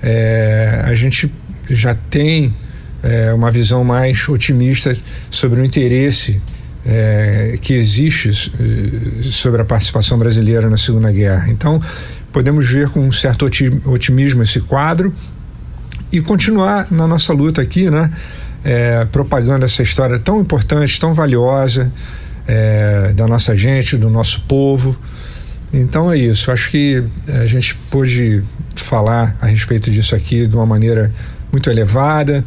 é, 0.02 0.82
a 0.86 0.94
gente 0.94 1.32
já 1.70 1.94
tem 1.94 2.56
é, 3.04 3.34
uma 3.34 3.52
visão 3.52 3.84
mais 3.84 4.28
otimista 4.30 4.96
sobre 5.30 5.60
o 5.60 5.66
interesse 5.66 6.42
é, 6.90 7.60
que 7.62 7.74
existe 7.74 8.30
eh, 8.58 9.24
sobre 9.24 9.62
a 9.62 9.66
participação 9.66 10.18
brasileira 10.18 10.70
na 10.70 10.78
Segunda 10.78 11.12
Guerra. 11.12 11.50
Então, 11.50 11.82
podemos 12.32 12.66
ver 12.66 12.88
com 12.90 13.02
um 13.02 13.12
certo 13.12 13.46
otimismo 13.86 14.42
esse 14.42 14.62
quadro 14.62 15.14
e 16.14 16.22
continuar 16.22 16.88
na 16.90 17.06
nossa 17.06 17.34
luta 17.34 17.62
aqui, 17.62 17.90
né? 17.90 18.10
É, 18.64 19.06
propagando 19.06 19.66
essa 19.66 19.84
história 19.84 20.18
tão 20.18 20.40
importante, 20.40 21.00
tão 21.00 21.14
valiosa 21.14 21.92
é, 22.48 23.12
da 23.14 23.28
nossa 23.28 23.56
gente, 23.56 23.98
do 23.98 24.10
nosso 24.10 24.42
povo. 24.42 24.98
Então 25.74 26.12
é 26.12 26.18
isso. 26.18 26.52
Acho 26.52 26.72
que 26.72 27.04
a 27.28 27.46
gente 27.46 27.76
pôde 27.92 28.44
falar 28.76 29.36
a 29.42 29.46
respeito 29.46 29.92
disso 29.92 30.16
aqui 30.16 30.48
de 30.48 30.56
uma 30.56 30.66
maneira 30.66 31.12
muito 31.52 31.70
elevada 31.70 32.44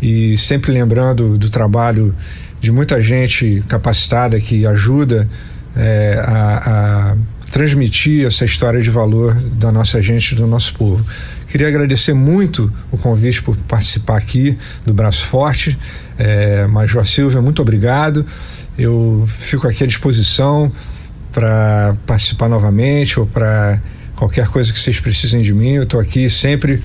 e 0.00 0.36
sempre 0.36 0.72
lembrando 0.72 1.36
do 1.36 1.48
trabalho 1.50 2.14
de 2.62 2.70
muita 2.70 3.02
gente 3.02 3.62
capacitada 3.66 4.40
que 4.40 4.64
ajuda 4.64 5.28
é, 5.74 6.22
a, 6.24 7.10
a, 7.10 7.16
transmitir 7.50 8.24
essa 8.24 8.44
história 8.44 8.80
de 8.80 8.88
valor 8.88 9.34
da 9.34 9.72
nossa 9.72 10.00
gente, 10.00 10.36
do 10.36 10.46
nosso 10.46 10.72
povo. 10.74 11.04
Queria 11.48 11.66
agradecer 11.66 12.14
muito 12.14 12.72
o 12.90 12.96
convite 12.96 13.42
por 13.42 13.56
participar 13.56 14.16
aqui 14.16 14.56
do 14.86 14.94
Braço 14.94 15.26
Forte. 15.26 15.76
É, 16.16 16.64
Major 16.68 17.04
Silvia, 17.04 17.42
muito 17.42 17.60
obrigado. 17.60 18.24
Eu 18.78 19.28
fico 19.40 19.66
aqui 19.66 19.82
à 19.82 19.86
disposição 19.86 20.70
para 21.32 21.96
participar 22.06 22.48
novamente 22.48 23.18
ou 23.18 23.26
para 23.26 23.82
qualquer 24.14 24.46
coisa 24.46 24.72
que 24.72 24.78
vocês 24.78 25.00
precisem 25.00 25.42
de 25.42 25.52
mim. 25.52 25.72
Eu 25.72 25.82
estou 25.82 25.98
aqui 25.98 26.30
sempre 26.30 26.80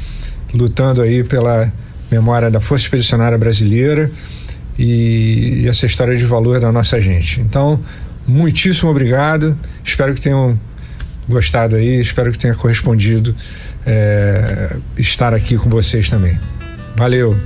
lutando 0.53 1.03
aí 1.03 1.23
pela 1.23 1.71
memória 2.09 2.49
da 2.49 2.59
Força 2.59 2.85
Expedicionária 2.85 3.37
Brasileira 3.37 4.11
e, 4.77 5.65
essa 5.67 5.85
história 5.85 6.15
de 6.15 6.25
valor 6.25 6.59
da 6.59 6.71
nossa 6.71 6.99
gente. 7.01 7.41
Então, 7.41 7.79
muitíssimo 8.27 8.89
obrigado. 8.89 9.57
Espero 9.83 10.13
que 10.13 10.21
tenham 10.21 10.59
gostado 11.27 11.75
aí, 11.75 11.99
espero 11.99 12.31
que 12.31 12.37
tenha 12.37 12.53
correspondido 12.53 13.35
é, 13.85 14.75
estar 14.97 15.33
aqui 15.33 15.57
com 15.57 15.69
vocês 15.69 16.09
também. 16.09 16.39
Valeu! 16.95 17.37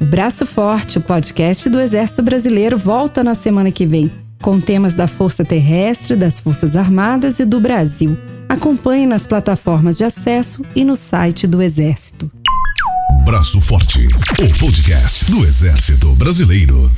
Braço 0.00 0.44
Forte, 0.44 0.98
o 0.98 1.00
podcast 1.00 1.68
do 1.68 1.80
Exército 1.80 2.22
Brasileiro, 2.22 2.76
volta 2.76 3.24
na 3.24 3.34
semana 3.34 3.70
que 3.70 3.86
vem, 3.86 4.10
com 4.42 4.60
temas 4.60 4.94
da 4.94 5.06
Força 5.06 5.44
Terrestre, 5.44 6.14
das 6.14 6.38
Forças 6.38 6.76
Armadas 6.76 7.38
e 7.38 7.44
do 7.44 7.58
Brasil. 7.58 8.16
Acompanhe 8.48 9.06
nas 9.06 9.26
plataformas 9.26 9.96
de 9.96 10.04
acesso 10.04 10.64
e 10.76 10.84
no 10.84 10.94
site 10.94 11.46
do 11.46 11.62
Exército. 11.62 12.30
Braço 13.24 13.58
Forte, 13.58 14.06
o 14.06 14.58
podcast 14.58 15.30
do 15.30 15.46
Exército 15.46 16.12
Brasileiro. 16.14 16.90